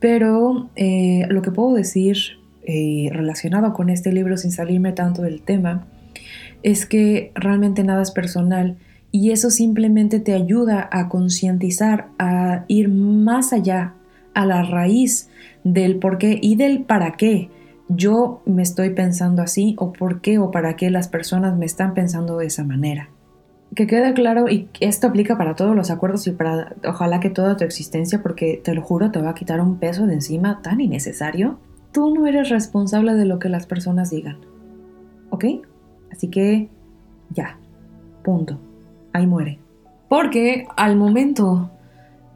Pero 0.00 0.70
eh, 0.76 1.26
lo 1.28 1.42
que 1.42 1.50
puedo 1.50 1.74
decir 1.74 2.16
eh, 2.64 3.08
relacionado 3.12 3.72
con 3.72 3.90
este 3.90 4.12
libro, 4.12 4.36
sin 4.36 4.52
salirme 4.52 4.92
tanto 4.92 5.22
del 5.22 5.42
tema, 5.42 5.86
es 6.62 6.86
que 6.86 7.30
realmente 7.34 7.84
nada 7.84 8.02
es 8.02 8.10
personal 8.10 8.76
y 9.12 9.30
eso 9.30 9.50
simplemente 9.50 10.18
te 10.18 10.34
ayuda 10.34 10.88
a 10.90 11.08
concientizar, 11.08 12.08
a 12.18 12.64
ir 12.68 12.88
más 12.88 13.52
allá, 13.52 13.94
a 14.34 14.44
la 14.44 14.62
raíz 14.62 15.30
del 15.64 15.96
por 15.96 16.18
qué 16.18 16.38
y 16.40 16.56
del 16.56 16.84
para 16.84 17.12
qué 17.12 17.50
yo 17.88 18.42
me 18.44 18.62
estoy 18.62 18.90
pensando 18.90 19.42
así 19.42 19.76
o 19.78 19.92
por 19.92 20.20
qué 20.20 20.38
o 20.38 20.50
para 20.50 20.76
qué 20.76 20.90
las 20.90 21.08
personas 21.08 21.56
me 21.56 21.66
están 21.66 21.94
pensando 21.94 22.38
de 22.38 22.46
esa 22.46 22.64
manera. 22.64 23.10
Que 23.74 23.86
quede 23.86 24.14
claro, 24.14 24.48
y 24.48 24.68
esto 24.80 25.08
aplica 25.08 25.36
para 25.36 25.54
todos 25.54 25.74
los 25.76 25.90
acuerdos 25.90 26.26
y 26.26 26.32
para 26.32 26.74
ojalá 26.86 27.20
que 27.20 27.30
toda 27.30 27.56
tu 27.56 27.64
existencia, 27.64 28.22
porque 28.22 28.60
te 28.62 28.74
lo 28.74 28.82
juro, 28.82 29.10
te 29.10 29.20
va 29.20 29.30
a 29.30 29.34
quitar 29.34 29.60
un 29.60 29.78
peso 29.78 30.06
de 30.06 30.14
encima 30.14 30.62
tan 30.62 30.80
innecesario. 30.80 31.58
Tú 31.92 32.14
no 32.14 32.26
eres 32.26 32.48
responsable 32.48 33.14
de 33.14 33.24
lo 33.24 33.38
que 33.38 33.48
las 33.48 33.66
personas 33.66 34.10
digan. 34.10 34.38
¿Ok? 35.30 35.44
Así 36.10 36.28
que 36.28 36.70
ya, 37.30 37.58
punto 38.22 38.60
ahí 39.16 39.26
muere. 39.26 39.58
Porque 40.08 40.66
al 40.76 40.96
momento 40.96 41.70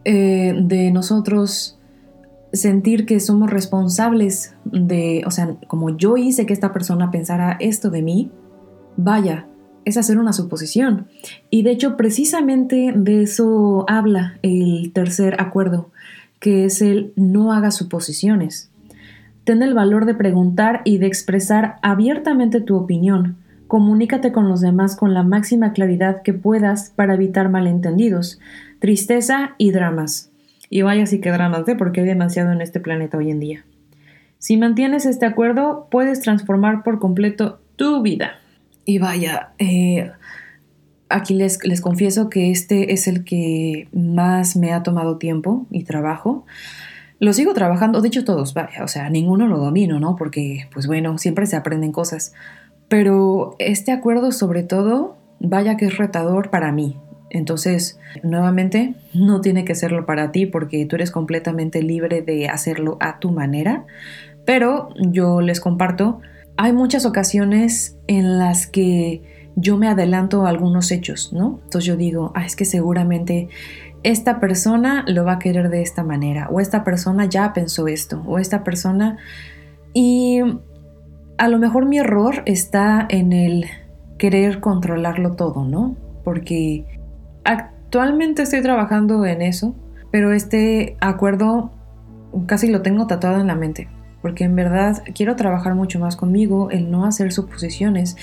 eh, 0.05 0.55
de 0.61 0.91
nosotros 0.91 1.79
sentir 2.53 3.07
que 3.07 3.21
somos 3.21 3.51
responsables 3.51 4.55
de, 4.65 5.23
o 5.27 5.31
sea, 5.31 5.57
como 5.67 5.97
yo 5.97 6.17
hice 6.17 6.47
que 6.47 6.53
esta 6.53 6.73
persona 6.73 7.11
pensara 7.11 7.57
esto 7.61 7.91
de 7.91 8.03
mí, 8.03 8.31
vaya, 8.97 9.47
es 9.85 9.97
hacer 9.97 10.19
una 10.19 10.33
suposición. 10.33 11.07
Y 11.49 11.63
de 11.63 11.71
hecho, 11.71 11.97
precisamente 11.97 12.93
de 12.95 13.23
eso 13.23 13.85
habla 13.89 14.39
el 14.43 14.93
tercer 14.93 15.41
acuerdo, 15.41 15.91
que 16.39 16.65
es 16.65 16.83
el 16.83 17.13
no 17.17 17.53
haga 17.53 17.71
suposiciones. 17.71 18.71
Ten 19.45 19.63
el 19.63 19.75
valor 19.75 20.05
de 20.05 20.15
preguntar 20.15 20.83
y 20.85 20.99
de 20.99 21.07
expresar 21.07 21.77
abiertamente 21.83 22.61
tu 22.61 22.77
opinión, 22.77 23.37
Comunícate 23.71 24.33
con 24.33 24.49
los 24.49 24.61
demás 24.61 24.97
con 24.97 25.15
la 25.15 25.23
máxima 25.23 25.73
claridad 25.73 26.23
que 26.23 26.35
puedas 26.35 26.91
para 26.91 27.15
evitar 27.15 27.51
malentendidos, 27.51 28.41
tristeza 28.81 29.55
y 29.59 29.71
dramas. 29.71 30.30
Y 30.71 30.83
vaya 30.83 31.05
sí 31.05 31.21
que 31.21 31.33
dramas, 31.33 31.69
¿eh? 31.69 31.75
porque 31.75 32.01
hay 32.01 32.07
demasiado 32.07 32.53
en 32.53 32.61
este 32.61 32.79
planeta 32.79 33.19
hoy 33.19 33.31
en 33.31 33.41
día. 33.41 33.65
Si 34.39 34.57
mantienes 34.57 35.05
este 35.05 35.27
acuerdo, 35.27 35.89
puedes 35.91 36.21
transformar 36.21 36.85
por 36.85 37.01
completo 37.01 37.61
tu 37.77 38.01
vida. 38.01 38.39
Y 38.85 38.99
vaya, 38.99 39.51
eh, 39.59 40.13
aquí 41.09 41.35
les, 41.35 41.63
les 41.65 41.81
confieso 41.81 42.31
que 42.31 42.53
este 42.53 42.93
es 42.93 43.09
el 43.09 43.25
que 43.25 43.89
más 43.93 44.57
me 44.57 44.73
ha 44.73 44.85
tomado 44.85 45.19
tiempo 45.19 45.67
y 45.71 45.83
trabajo. 45.83 46.47
Lo 47.19 47.33
sigo 47.35 47.53
trabajando, 47.53 48.01
de 48.01 48.09
hecho 48.09 48.25
todos, 48.25 48.55
vaya, 48.55 48.83
o 48.83 48.89
sea, 48.89 49.11
ninguno 49.11 49.47
lo 49.47 49.59
domino, 49.59 50.01
¿no? 50.01 50.17
Porque, 50.17 50.69
pues 50.73 50.87
bueno, 50.87 51.19
siempre 51.19 51.47
se 51.47 51.57
aprenden 51.57 51.93
cosas. 51.93 52.33
Pero 52.89 53.57
este 53.59 53.93
acuerdo 53.93 54.33
sobre 54.33 54.63
todo, 54.63 55.17
vaya 55.41 55.77
que 55.77 55.87
es 55.87 55.99
retador 55.99 56.49
para 56.49 56.73
mí. 56.73 56.97
Entonces, 57.31 57.99
nuevamente, 58.23 58.95
no 59.15 59.41
tiene 59.41 59.65
que 59.65 59.75
serlo 59.75 60.05
para 60.05 60.33
ti 60.33 60.47
porque 60.47 60.85
tú 60.85 60.97
eres 60.97 61.11
completamente 61.11 61.83
libre 61.83 62.23
de 62.23 62.49
hacerlo 62.49 62.97
a 63.01 63.19
tu 63.19 63.31
manera. 63.31 63.87
Pero 64.45 64.91
yo 64.99 65.41
les 65.41 65.61
comparto, 65.61 66.21
hay 66.57 66.73
muchas 66.73 67.07
ocasiones 67.07 67.97
en 68.09 68.39
las 68.39 68.67
que 68.67 69.23
yo 69.57 69.77
me 69.77 69.89
adelanto 69.89 70.45
a 70.45 70.51
algunos 70.51 70.91
hechos, 70.91 71.33
¿no? 71.33 71.61
Entonces 71.65 71.85
yo 71.85 71.97
digo, 71.97 72.33
ah, 72.35 72.45
es 72.45 72.57
que 72.57 72.65
seguramente 72.65 73.49
esta 74.03 74.41
persona 74.41 75.05
lo 75.07 75.25
va 75.25 75.33
a 75.33 75.39
querer 75.39 75.69
de 75.69 75.83
esta 75.83 76.03
manera, 76.03 76.49
o 76.51 76.61
esta 76.61 76.85
persona 76.85 77.27
ya 77.27 77.53
pensó 77.53 77.89
esto, 77.89 78.23
o 78.27 78.39
esta 78.39 78.65
persona... 78.65 79.19
Y 79.93 80.41
a 81.37 81.49
lo 81.49 81.59
mejor 81.59 81.87
mi 81.87 81.99
error 81.99 82.43
está 82.47 83.07
en 83.09 83.33
el 83.33 83.65
querer 84.19 84.61
controlarlo 84.61 85.33
todo, 85.33 85.65
¿no? 85.65 85.97
Porque 86.23 86.85
actualmente 87.45 88.43
estoy 88.43 88.63
trabajando 88.63 89.25
en 89.27 89.43
eso, 89.43 89.75
pero 90.11 90.33
este 90.33 90.97
acuerdo 91.01 91.71
casi 92.47 92.69
lo 92.69 92.83
tengo 92.83 93.07
tatuado 93.07 93.41
en 93.41 93.47
la 93.47 93.55
mente, 93.55 93.89
porque 94.23 94.45
en 94.45 94.57
verdad 94.57 95.03
quiero 95.15 95.37
trabajar 95.37 95.75
mucho 95.75 95.99
más 95.99 96.17
conmigo, 96.17 96.71
el 96.71 96.91
no 96.91 97.05
hacer 97.05 97.33
suposiciones, 97.33 98.17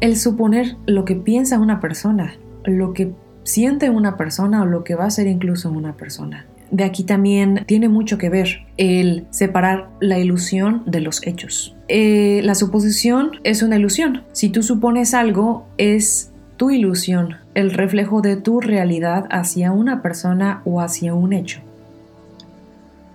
el 0.00 0.16
suponer 0.16 0.76
lo 0.86 1.04
que 1.04 1.16
piensa 1.16 1.58
una 1.58 1.80
persona, 1.80 2.34
lo 2.64 2.92
que 2.92 3.12
siente 3.42 3.90
una 3.90 4.16
persona 4.16 4.62
o 4.62 4.66
lo 4.66 4.84
que 4.84 4.94
va 4.94 5.06
a 5.06 5.10
ser 5.10 5.26
incluso 5.26 5.70
una 5.70 5.96
persona 5.96 6.46
de 6.70 6.84
aquí 6.84 7.04
también 7.04 7.64
tiene 7.66 7.88
mucho 7.88 8.18
que 8.18 8.28
ver 8.28 8.66
el 8.76 9.26
separar 9.30 9.90
la 10.00 10.18
ilusión 10.18 10.82
de 10.86 11.00
los 11.00 11.26
hechos. 11.26 11.74
Eh, 11.88 12.40
la 12.44 12.54
suposición 12.54 13.32
es 13.44 13.62
una 13.62 13.76
ilusión. 13.76 14.24
Si 14.32 14.50
tú 14.50 14.62
supones 14.62 15.14
algo, 15.14 15.66
es 15.78 16.32
tu 16.56 16.70
ilusión, 16.70 17.36
el 17.58 17.72
reflejo 17.72 18.20
de 18.20 18.36
tu 18.36 18.60
realidad 18.60 19.26
hacia 19.30 19.72
una 19.72 20.00
persona 20.00 20.62
o 20.64 20.80
hacia 20.80 21.12
un 21.12 21.32
hecho. 21.32 21.58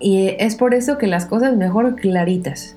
Y 0.02 0.36
es 0.38 0.58
por 0.58 0.74
eso 0.74 0.98
que 0.98 1.08
las 1.08 1.26
cosas 1.26 1.56
mejor 1.56 1.96
claritas. 1.96 2.76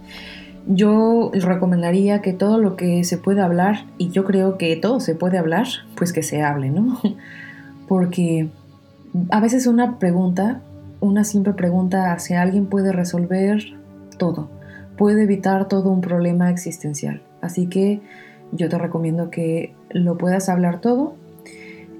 Yo 0.68 1.33
recomendaría 1.35 2.22
que 2.22 2.33
todo 2.33 2.59
lo 2.59 2.76
que 2.76 3.02
se 3.02 3.18
puede 3.18 3.40
hablar, 3.40 3.85
y 3.98 4.11
yo 4.11 4.24
creo 4.24 4.59
que 4.59 4.76
todo 4.76 5.00
se 5.00 5.16
puede 5.16 5.38
hablar, 5.38 5.66
pues 5.96 6.12
que 6.12 6.22
se 6.22 6.40
hable, 6.40 6.70
¿no? 6.70 7.00
Porque 7.88 8.48
a 9.31 9.40
veces 9.40 9.66
una 9.66 9.98
pregunta, 9.98 10.61
una 11.00 11.24
simple 11.24 11.52
pregunta 11.52 12.12
hacia 12.12 12.42
alguien 12.42 12.66
puede 12.66 12.92
resolver 12.92 13.61
todo, 14.18 14.50
puede 14.96 15.24
evitar 15.24 15.66
todo 15.66 15.90
un 15.90 16.00
problema 16.00 16.48
existencial. 16.48 17.22
Así 17.40 17.66
que 17.66 18.02
yo 18.52 18.68
te 18.68 18.79
recomiendo 18.79 19.31
que 19.31 19.74
lo 19.90 20.16
puedas 20.16 20.48
hablar 20.48 20.81
todo 20.81 21.16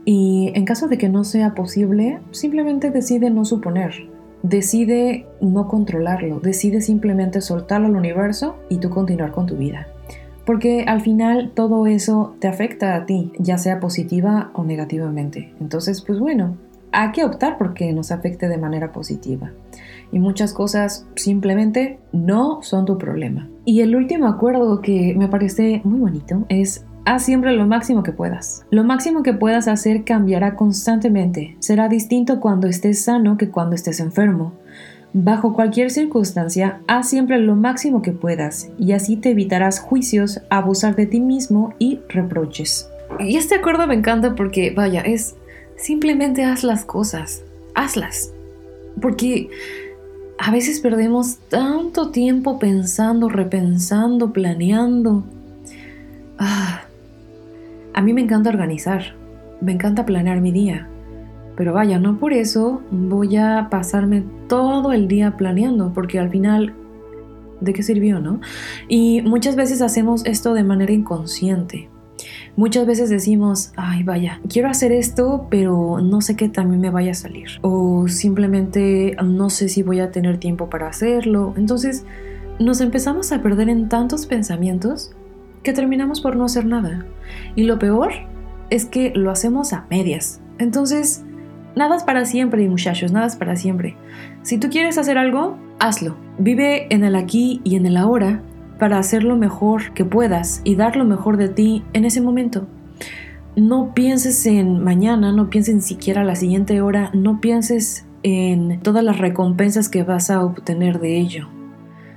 y 0.07 0.53
en 0.55 0.65
caso 0.65 0.87
de 0.87 0.99
que 0.99 1.09
no 1.09 1.25
sea 1.25 1.57
posible, 1.57 2.21
simplemente 2.31 2.93
decide 2.93 3.29
no 3.29 3.45
suponer, 3.45 4.09
decide 4.45 5.27
no 5.41 5.67
controlarlo, 5.67 6.39
decide 6.39 6.81
simplemente 6.81 7.41
soltarlo 7.41 7.89
al 7.89 7.97
universo 7.97 8.55
y 8.69 8.79
tú 8.79 8.89
continuar 8.89 9.33
con 9.33 9.47
tu 9.47 9.57
vida. 9.57 9.89
Porque 10.45 10.85
al 10.85 11.01
final 11.01 11.51
todo 11.55 11.89
eso 11.89 12.37
te 12.39 12.47
afecta 12.47 12.95
a 12.95 13.05
ti, 13.05 13.33
ya 13.41 13.59
sea 13.59 13.81
positiva 13.81 14.53
o 14.55 14.63
negativamente. 14.63 15.53
Entonces, 15.61 16.01
pues 16.03 16.21
bueno, 16.21 16.57
hay 16.93 17.11
que 17.11 17.25
optar 17.25 17.59
porque 17.59 17.93
nos 17.93 18.13
afecte 18.13 18.49
de 18.49 18.59
manera 18.59 18.93
positiva. 18.93 19.51
Y 20.13 20.21
muchas 20.21 20.53
cosas 20.53 21.09
simplemente 21.17 21.99
no 22.13 22.63
son 22.63 22.85
tu 22.85 22.97
problema. 22.97 23.51
Y 23.65 23.81
el 23.81 23.97
último 23.97 24.29
acuerdo 24.29 24.81
que 24.81 25.17
me 25.17 25.27
parece 25.27 25.81
muy 25.83 25.99
bonito 25.99 26.45
es 26.49 26.86
haz 27.07 27.25
siempre 27.25 27.53
lo 27.57 27.67
máximo 27.67 28.03
que 28.03 28.13
puedas. 28.13 28.67
Lo 28.71 28.85
máximo 28.85 29.23
que 29.23 29.33
puedas 29.33 29.69
hacer 29.69 30.05
cambiará 30.05 30.57
constantemente. 30.57 31.57
Será 31.61 31.89
distinto 31.89 32.41
cuando 32.41 32.67
estés 32.67 33.03
sano 33.03 33.39
que 33.39 33.49
cuando 33.49 33.75
estés 33.75 34.01
enfermo. 34.01 34.53
Bajo 35.15 35.55
cualquier 35.55 35.91
circunstancia, 35.91 36.81
haz 36.87 37.09
siempre 37.09 37.39
lo 37.39 37.57
máximo 37.57 38.03
que 38.03 38.13
puedas 38.13 38.69
y 38.79 38.93
así 38.93 39.17
te 39.17 39.31
evitarás 39.31 39.81
juicios, 39.81 40.43
abusar 40.51 40.95
de 40.95 41.07
ti 41.07 41.21
mismo 41.21 41.73
y 41.79 42.01
reproches. 42.11 42.91
Y 43.19 43.39
este 43.39 43.55
acuerdo 43.55 43.87
me 43.87 43.95
encanta 43.95 44.35
porque, 44.35 44.75
vaya, 44.77 45.01
es 45.01 45.37
Simplemente 45.77 46.45
haz 46.45 46.65
las 46.65 46.85
cosas, 46.85 47.43
hazlas. 47.75 48.33
Porque 49.01 49.51
a 50.39 50.51
veces 50.51 50.81
perdemos 50.81 51.37
tanto 51.49 52.11
tiempo 52.11 52.59
pensando, 52.59 53.29
repensando, 53.29 54.33
planeando. 54.33 55.25
Ah, 56.39 56.86
a 57.97 58.03
mí 58.03 58.13
me 58.13 58.21
encanta 58.21 58.51
organizar, 58.51 59.17
me 59.61 59.73
encanta 59.73 60.07
planear 60.07 60.41
mi 60.41 60.53
día. 60.53 60.89
Pero 61.57 61.73
vaya, 61.73 61.99
no 61.99 62.19
por 62.19 62.33
eso 62.33 62.83
voy 62.93 63.37
a 63.37 63.69
pasarme 63.71 64.23
todo 64.47 64.93
el 64.93 65.09
día 65.09 65.37
planeando, 65.37 65.93
porque 65.93 66.21
al 66.21 66.31
final 66.31 66.75
¿De 67.61 67.73
qué 67.73 67.83
sirvió, 67.83 68.21
no? 68.21 68.41
Y 68.89 69.23
muchas 69.23 69.57
veces 69.57 69.81
hacemos 69.81 70.25
esto 70.27 70.53
de 70.55 70.63
manera 70.63 70.93
inconsciente. 70.93 71.89
Muchas 72.55 72.87
veces 72.87 73.11
decimos, 73.11 73.73
ay 73.77 74.03
vaya, 74.03 74.41
quiero 74.49 74.69
hacer 74.69 74.93
esto, 74.93 75.47
pero 75.51 76.01
no 76.03 76.21
sé 76.21 76.37
qué 76.37 76.49
también 76.49 76.81
me 76.81 76.91
vaya 76.91 77.13
a 77.13 77.15
salir. 77.15 77.49
O 77.63 78.09
simplemente 78.09 79.17
no 79.25 79.51
sé 79.51 79.69
si 79.69 79.83
voy 79.83 80.01
a 80.01 80.11
tener 80.11 80.39
tiempo 80.39 80.69
para 80.69 80.89
hacerlo. 80.89 81.55
Entonces 81.57 82.05
nos 82.59 82.81
empezamos 82.81 83.33
a 83.33 83.43
perder 83.43 83.69
en 83.69 83.89
tantos 83.89 84.27
pensamientos 84.27 85.13
que 85.67 85.73
terminamos 85.73 86.21
por 86.21 86.37
no 86.37 86.45
hacer 86.45 86.65
nada. 86.65 87.05
Y 87.57 87.65
lo 87.65 87.81
peor 87.81 88.13
es 88.71 88.85
que 88.85 89.13
lo 89.17 89.33
hacemos 89.33 89.73
a 89.73 89.85
medias. 89.91 90.41
Entonces, 90.59 91.25
nada 91.75 91.97
es 91.97 92.05
para 92.05 92.25
siempre, 92.25 92.69
muchachos, 92.69 93.11
nada 93.11 93.27
es 93.27 93.35
para 93.35 93.57
siempre. 93.57 93.97
Si 94.43 94.59
tú 94.59 94.71
quieres 94.71 94.97
hacer 94.97 95.19
algo, 95.19 95.59
hazlo. 95.81 96.17
Vive 96.39 96.87
en 96.95 97.03
el 97.03 97.17
aquí 97.17 97.61
y 97.65 97.75
en 97.75 97.85
el 97.85 97.97
ahora 97.97 98.43
para 98.79 98.99
hacer 98.99 99.25
lo 99.25 99.37
mejor 99.37 99.93
que 99.93 100.05
puedas 100.05 100.61
y 100.63 100.77
dar 100.77 100.97
lo 100.97 101.05
mejor 101.05 101.37
de 101.37 101.49
ti 101.49 101.83
en 101.95 102.05
ese 102.05 102.21
momento. 102.21 102.69
No 103.57 103.93
pienses 103.93 104.47
en 104.47 104.85
mañana, 104.85 105.33
no 105.33 105.51
pienses 105.51 105.75
en 105.75 105.83
siquiera 105.83 106.23
la 106.23 106.37
siguiente 106.37 106.81
hora, 106.81 107.11
no 107.13 107.41
pienses 107.41 108.07
en 108.23 108.79
todas 108.83 109.03
las 109.03 109.19
recompensas 109.19 109.89
que 109.89 110.05
vas 110.05 110.31
a 110.31 110.45
obtener 110.45 111.01
de 111.01 111.19
ello. 111.19 111.56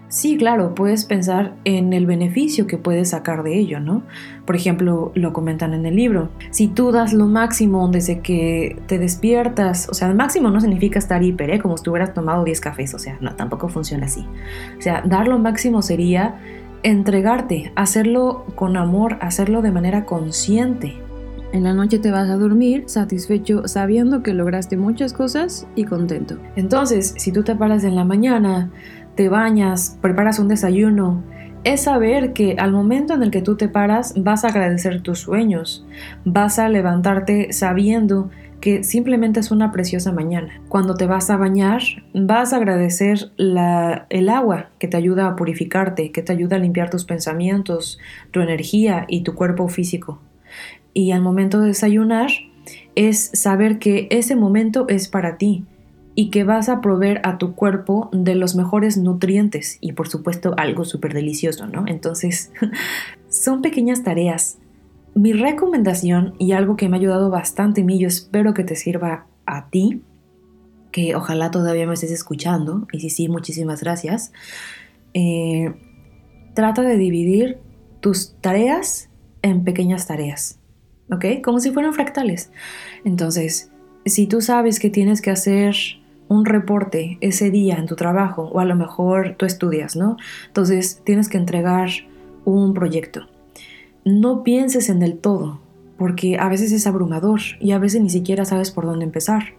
Sí, 0.10 0.38
claro, 0.38 0.74
puedes 0.74 1.05
pensar 1.05 1.53
en 1.66 1.93
el 1.93 2.07
beneficio 2.07 2.66
que 2.66 2.80
puedes 2.80 3.12
sacar 3.12 3.43
de 3.43 3.60
ello, 3.60 3.80
¿no? 3.80 4.01
Por 4.43 4.55
ejemplo, 4.55 5.12
lo 5.14 5.34
comentan 5.34 5.76
en 5.76 5.86
el 5.86 5.95
libro. 5.95 6.30
Si 6.49 6.68
tú 6.68 6.91
das 6.91 7.14
lo 7.14 7.28
máximo 7.28 7.88
desde 7.89 8.20
que 8.22 8.82
te 8.88 8.97
despiertas, 8.97 9.88
o 9.88 9.93
sea, 9.93 10.07
el 10.07 10.16
máximo 10.16 10.49
no 10.49 10.62
significa 10.62 10.97
estar 10.97 11.22
hiper, 11.22 11.51
¿eh? 11.51 11.60
Como 11.60 11.78
si 11.78 11.88
hubieras 11.88 12.16
tomado 12.16 12.43
10 12.43 12.60
cafés, 12.60 12.95
o 12.95 12.99
sea, 12.99 13.20
no, 13.22 13.36
tampoco 13.36 13.70
funciona 13.70 14.07
así. 14.07 14.26
O 14.80 14.82
sea, 14.82 15.03
dar 15.05 15.28
lo 15.28 15.38
máximo 15.38 15.84
sería 15.84 16.39
entregarte, 16.82 17.72
hacerlo 17.76 18.45
con 18.55 18.78
amor, 18.78 19.20
hacerlo 19.22 19.62
de 19.62 19.72
manera 19.72 20.05
consciente. 20.05 20.97
En 21.51 21.64
la 21.64 21.74
noche 21.74 21.97
te 21.97 22.12
vas 22.12 22.30
a 22.30 22.38
dormir 22.38 22.84
satisfecho 22.86 23.68
sabiendo 23.68 24.22
que 24.22 24.36
lograste 24.36 24.78
muchas 24.78 25.14
cosas 25.14 25.66
y 25.76 25.84
contento. 25.84 26.38
Entonces, 26.55 27.16
si 27.18 27.32
tú 27.32 27.43
te 27.43 27.55
paras 27.55 27.84
en 27.84 27.95
la 27.95 28.05
mañana, 28.05 28.70
te 29.20 29.28
bañas, 29.28 29.97
preparas 30.01 30.39
un 30.39 30.47
desayuno, 30.47 31.22
es 31.65 31.82
saber 31.82 32.32
que 32.32 32.55
al 32.57 32.72
momento 32.72 33.13
en 33.13 33.22
el 33.22 33.32
que 33.32 33.41
tú 33.41 33.57
te 33.57 33.67
paras 33.67 34.13
vas 34.15 34.45
a 34.45 34.47
agradecer 34.47 35.01
tus 35.01 35.20
sueños, 35.20 35.86
vas 36.24 36.57
a 36.57 36.70
levantarte 36.70 37.51
sabiendo 37.51 38.30
que 38.61 38.86
simplemente 38.86 39.41
es 39.41 39.51
una 39.51 39.74
preciosa 39.74 40.13
mañana. 40.13 40.61
Cuando 40.70 40.95
te 40.95 41.05
vas 41.05 41.30
a 41.30 41.36
bañar, 41.36 41.82
vas 42.13 42.53
a 42.53 42.55
agradecer 42.55 43.30
el 43.38 44.30
agua 44.30 44.70
que 44.80 44.88
te 44.88 44.95
ayuda 44.95 45.28
a 45.28 45.36
purificarte, 45.36 46.13
que 46.13 46.22
te 46.22 46.32
ayuda 46.32 46.55
a 46.55 46.59
limpiar 46.59 46.89
tus 46.89 47.03
pensamientos, 47.03 47.99
tu 48.32 48.39
energía 48.39 49.03
y 49.09 49.24
tu 49.24 49.36
cuerpo 49.36 49.67
físico. 49.67 50.22
Y 50.93 51.11
al 51.11 51.22
momento 51.22 51.59
de 51.59 51.67
desayunar, 51.67 52.32
es 52.95 53.32
saber 53.34 53.80
que 53.80 54.07
ese 54.11 54.38
momento 54.38 54.88
es 54.88 55.09
para 55.09 55.36
ti, 55.36 55.65
y 56.20 56.32
que 56.32 56.43
vas 56.43 56.67
a 56.67 56.82
proveer 56.82 57.22
a 57.24 57.38
tu 57.38 57.55
cuerpo 57.55 58.09
de 58.11 58.36
los 58.36 58.53
mejores 58.53 58.97
nutrientes 58.97 59.78
y 59.80 59.93
por 59.93 60.09
supuesto 60.09 60.53
algo 60.57 60.84
súper 60.84 61.13
delicioso, 61.13 61.65
¿no? 61.65 61.86
Entonces, 61.88 62.51
son 63.30 63.61
pequeñas 63.61 64.03
tareas. 64.03 64.57
Mi 65.15 65.32
recomendación 65.32 66.34
y 66.38 66.51
algo 66.51 66.76
que 66.76 66.89
me 66.89 66.97
ha 66.97 66.99
ayudado 66.99 67.30
bastante 67.30 67.84
a 67.84 67.86
mí, 67.86 67.99
yo 67.99 68.09
espero 68.09 68.53
que 68.53 68.65
te 68.65 68.76
sirva 68.76 69.28
a 69.45 69.70
ti, 69.70 70.01
que 70.91 71.15
ojalá 71.15 71.51
todavía 71.51 71.88
me 71.88 71.93
estés 71.93 72.11
escuchando, 72.11 72.86
y 72.91 72.99
si 72.99 73.09
sí, 73.09 73.30
muchísimas 73.30 73.82
gracias. 73.82 74.34
Eh, 75.13 75.74
trata 76.53 76.82
de 76.82 76.97
dividir 76.97 77.59
tus 78.01 78.36
tareas 78.41 79.09
en 79.41 79.63
pequeñas 79.63 80.05
tareas, 80.05 80.59
¿ok? 81.13 81.41
Como 81.41 81.61
si 81.61 81.72
fueran 81.72 81.93
fractales. 81.93 82.51
Entonces, 83.05 83.72
si 84.05 84.28
tú 84.28 84.41
sabes 84.41 84.82
que 84.82 84.89
tienes 84.89 85.22
que 85.22 85.32
hacer 85.32 85.78
un 86.30 86.46
reporte 86.46 87.18
ese 87.20 87.52
día 87.52 87.76
en 87.76 87.88
tu 87.88 87.96
trabajo 87.96 88.44
o 88.44 88.60
a 88.60 88.66
lo 88.66 88.76
mejor 88.76 89.36
tú 89.38 89.46
estudias, 89.46 89.98
¿no? 89.98 90.16
Entonces 90.48 91.02
tienes 91.04 91.28
que 91.28 91.38
entregar 91.38 91.90
un 92.46 92.74
proyecto. 92.74 93.28
No 94.06 94.44
pienses 94.44 94.90
en 94.90 95.04
el 95.04 95.18
todo, 95.18 95.60
porque 95.98 96.38
a 96.40 96.48
veces 96.48 96.72
es 96.72 96.88
abrumador 96.88 97.42
y 97.60 97.72
a 97.72 97.80
veces 97.80 98.02
ni 98.02 98.10
siquiera 98.10 98.46
sabes 98.46 98.72
por 98.72 98.86
dónde 98.86 99.06
empezar. 99.06 99.56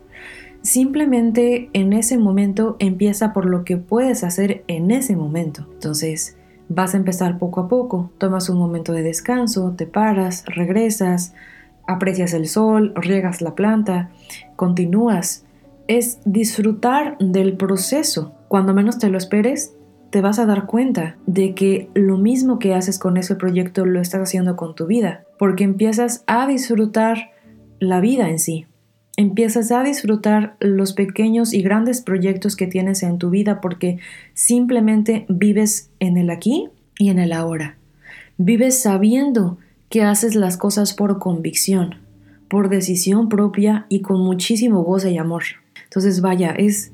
Simplemente 0.63 1.71
en 1.73 1.93
ese 1.93 2.19
momento 2.19 2.77
empieza 2.79 3.33
por 3.33 3.47
lo 3.47 3.65
que 3.65 3.77
puedes 3.77 4.25
hacer 4.25 4.65
en 4.67 4.91
ese 4.91 5.17
momento. 5.17 5.67
Entonces, 5.73 6.37
vas 6.69 6.95
a 6.95 6.99
empezar 6.99 7.39
poco 7.39 7.61
a 7.61 7.69
poco, 7.69 8.11
tomas 8.19 8.49
un 8.49 8.59
momento 8.59 8.93
de 8.93 9.03
descanso, 9.03 9.75
te 9.77 9.87
paras, 9.87 10.45
regresas, 10.47 11.35
aprecias 11.87 12.33
el 12.33 12.47
sol, 12.47 12.93
riegas 12.95 13.43
la 13.43 13.55
planta, 13.55 14.11
continúas 14.57 15.45
es 15.91 16.21
disfrutar 16.25 17.19
del 17.19 17.57
proceso. 17.57 18.33
Cuando 18.47 18.73
menos 18.75 19.01
te 19.01 19.09
lo 19.09 19.19
esperes, 19.19 19.75
te 20.11 20.21
vas 20.21 20.39
a 20.39 20.47
dar 20.47 20.67
cuenta 20.67 21.17
de 21.27 21.53
que 21.53 21.91
lo 21.95 22.17
mismo 22.17 22.61
que 22.61 22.75
haces 22.75 22.97
con 23.01 23.17
ese 23.17 23.35
proyecto 23.35 23.85
lo 23.85 24.01
estás 24.01 24.21
haciendo 24.21 24.55
con 24.55 24.77
tu 24.77 24.87
vida, 24.87 25.25
porque 25.37 25.65
empiezas 25.65 26.23
a 26.29 26.47
disfrutar 26.47 27.33
la 27.81 28.01
vida 28.01 28.31
en 28.31 28.39
sí. 28.39 28.67
Empiezas 29.17 29.73
a 29.73 29.83
disfrutar 29.83 30.57
los 30.61 30.93
pequeños 30.93 31.53
y 31.53 31.61
grandes 31.61 32.03
proyectos 32.03 32.55
que 32.55 32.69
tienes 32.69 33.03
en 33.03 33.19
tu 33.19 33.31
vida 33.31 33.61
porque 33.61 33.99
simplemente 34.33 35.27
vives 35.29 35.91
en 35.99 36.17
el 36.17 36.31
aquí 36.31 36.69
y 37.01 37.11
en 37.11 37.19
el 37.19 37.33
ahora. 37.33 37.79
Vives 38.39 38.81
sabiendo 38.81 39.59
que 39.89 40.05
haces 40.05 40.37
las 40.37 40.57
cosas 40.57 40.95
por 40.95 41.19
convicción, 41.19 41.97
por 42.49 42.69
decisión 42.69 43.29
propia 43.29 43.87
y 43.89 44.03
con 44.03 44.21
muchísimo 44.21 44.85
goce 44.85 45.11
y 45.11 45.19
amor. 45.19 45.43
Entonces, 45.91 46.21
vaya, 46.21 46.53
es, 46.53 46.93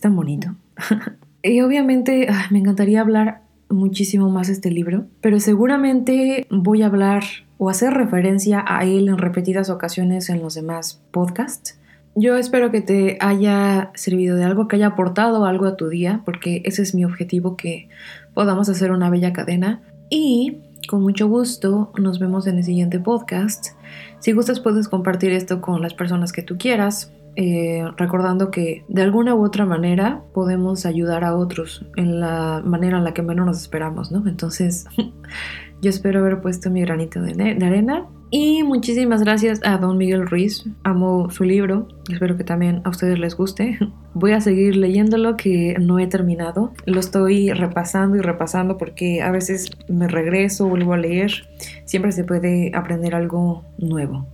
tan 0.00 0.16
bonito. 0.16 0.54
y 1.42 1.60
obviamente 1.60 2.28
ah, 2.30 2.46
me 2.50 2.60
encantaría 2.60 3.02
hablar 3.02 3.42
muchísimo 3.68 4.30
más 4.30 4.46
de 4.46 4.54
este 4.54 4.70
libro, 4.70 5.04
pero 5.20 5.38
seguramente 5.38 6.46
voy 6.50 6.80
a 6.80 6.86
hablar 6.86 7.24
o 7.58 7.68
hacer 7.68 7.92
referencia 7.92 8.64
a 8.66 8.84
él 8.84 9.08
en 9.08 9.18
repetidas 9.18 9.68
ocasiones 9.68 10.30
en 10.30 10.40
los 10.40 10.54
demás 10.54 11.02
podcasts. 11.10 11.78
Yo 12.14 12.38
espero 12.38 12.70
que 12.70 12.80
te 12.80 13.18
haya 13.20 13.90
servido 13.94 14.36
de 14.36 14.44
algo, 14.44 14.66
que 14.66 14.76
haya 14.76 14.88
aportado 14.88 15.44
algo 15.44 15.66
a 15.66 15.76
tu 15.76 15.88
día, 15.88 16.22
porque 16.24 16.62
ese 16.64 16.80
es 16.80 16.94
mi 16.94 17.04
objetivo, 17.04 17.54
que 17.56 17.90
podamos 18.32 18.70
hacer 18.70 18.92
una 18.92 19.10
bella 19.10 19.34
cadena. 19.34 19.82
Y 20.08 20.62
con 20.88 21.02
mucho 21.02 21.28
gusto 21.28 21.92
nos 21.98 22.18
vemos 22.18 22.46
en 22.46 22.56
el 22.56 22.64
siguiente 22.64 22.98
podcast. 22.98 23.72
Si 24.20 24.32
gustas 24.32 24.58
puedes 24.60 24.88
compartir 24.88 25.32
esto 25.32 25.60
con 25.60 25.82
las 25.82 25.92
personas 25.92 26.32
que 26.32 26.42
tú 26.42 26.56
quieras. 26.56 27.12
Eh, 27.40 27.84
recordando 27.96 28.50
que 28.50 28.84
de 28.88 29.02
alguna 29.02 29.36
u 29.36 29.44
otra 29.44 29.64
manera 29.64 30.24
podemos 30.34 30.84
ayudar 30.84 31.22
a 31.22 31.36
otros 31.36 31.86
en 31.94 32.18
la 32.18 32.62
manera 32.64 32.98
en 32.98 33.04
la 33.04 33.14
que 33.14 33.22
menos 33.22 33.46
nos 33.46 33.62
esperamos, 33.62 34.10
¿no? 34.10 34.26
Entonces, 34.26 34.86
yo 35.80 35.88
espero 35.88 36.18
haber 36.18 36.40
puesto 36.40 36.68
mi 36.68 36.80
granito 36.80 37.22
de, 37.22 37.34
de, 37.34 37.64
arena. 37.64 38.06
Y 38.32 38.64
muchísimas 38.64 39.22
gracias 39.22 39.60
a 39.64 39.78
Don 39.78 39.96
Miguel 39.96 40.26
Ruiz. 40.26 40.64
Amo 40.82 41.30
su 41.30 41.44
libro. 41.44 41.86
Espero 42.10 42.36
que 42.36 42.42
también 42.42 42.80
a 42.82 42.88
ustedes 42.88 43.20
les 43.20 43.36
guste. 43.36 43.78
Voy 44.14 44.32
a 44.32 44.40
seguir 44.40 44.74
leyéndolo 44.74 45.36
que 45.36 45.76
no 45.78 46.00
he 46.00 46.08
terminado. 46.08 46.72
Lo 46.86 46.98
estoy 46.98 47.52
repasando 47.52 48.16
y 48.16 48.20
repasando 48.20 48.78
porque 48.78 49.22
a 49.22 49.30
veces 49.30 49.70
me 49.88 50.08
regreso, 50.08 50.66
vuelvo 50.66 50.94
a 50.94 50.96
leer. 50.96 51.48
Siempre 51.84 52.10
se 52.10 52.24
puede 52.24 52.72
aprender 52.74 53.14
algo 53.14 53.62
nuevo. 53.78 54.26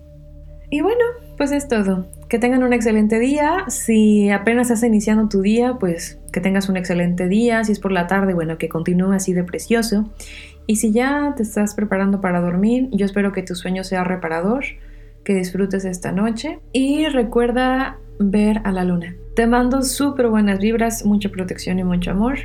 Y 0.71 0.81
bueno, 0.81 1.05
pues 1.37 1.53
es 1.53 1.68
todo. 1.68 2.07
Que 2.28 2.39
tengan 2.39 2.62
un 2.62 2.72
excelente 2.72 3.18
día. 3.18 3.64
Si 3.68 4.30
apenas 4.30 4.70
estás 4.70 4.87
iniciando 4.87 5.28
tu 5.28 5.41
día, 5.41 5.76
pues 5.78 6.18
que 6.32 6.41
tengas 6.41 6.68
un 6.68 6.76
excelente 6.76 7.28
día. 7.28 7.64
Si 7.64 7.72
es 7.72 7.80
por 7.80 7.93
la 7.93 8.07
tarde, 8.07 8.35
bueno, 8.35 8.59
que 8.59 8.68
continúe 8.68 9.12
así 9.12 9.32
de 9.32 9.45
precioso. 9.45 10.11
Y 10.66 10.76
si 10.76 10.93
ya 10.93 11.35
te 11.37 11.43
estás 11.43 11.74
preparando 11.74 12.20
para 12.20 12.41
dormir, 12.41 12.89
yo 12.93 13.05
espero 13.05 13.32
que 13.32 13.43
tu 13.43 13.55
sueño 13.55 13.85
sea 13.85 14.05
reparador, 14.05 14.64
que 15.24 15.35
disfrutes 15.35 15.85
esta 15.85 16.12
noche 16.12 16.59
y 16.72 17.07
recuerda 17.07 17.99
ver 18.18 18.61
a 18.64 18.72
la 18.72 18.85
luna. 18.85 19.14
Te 19.37 19.47
mando 19.47 19.82
súper 19.82 20.28
buenas 20.28 20.59
vibras, 20.61 21.05
mucha 21.05 21.28
protección 21.28 21.78
y 21.78 21.85
mucho 21.85 22.12
amor. 22.12 22.37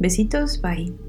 Besitos, 0.00 0.60
bye. 0.62 1.07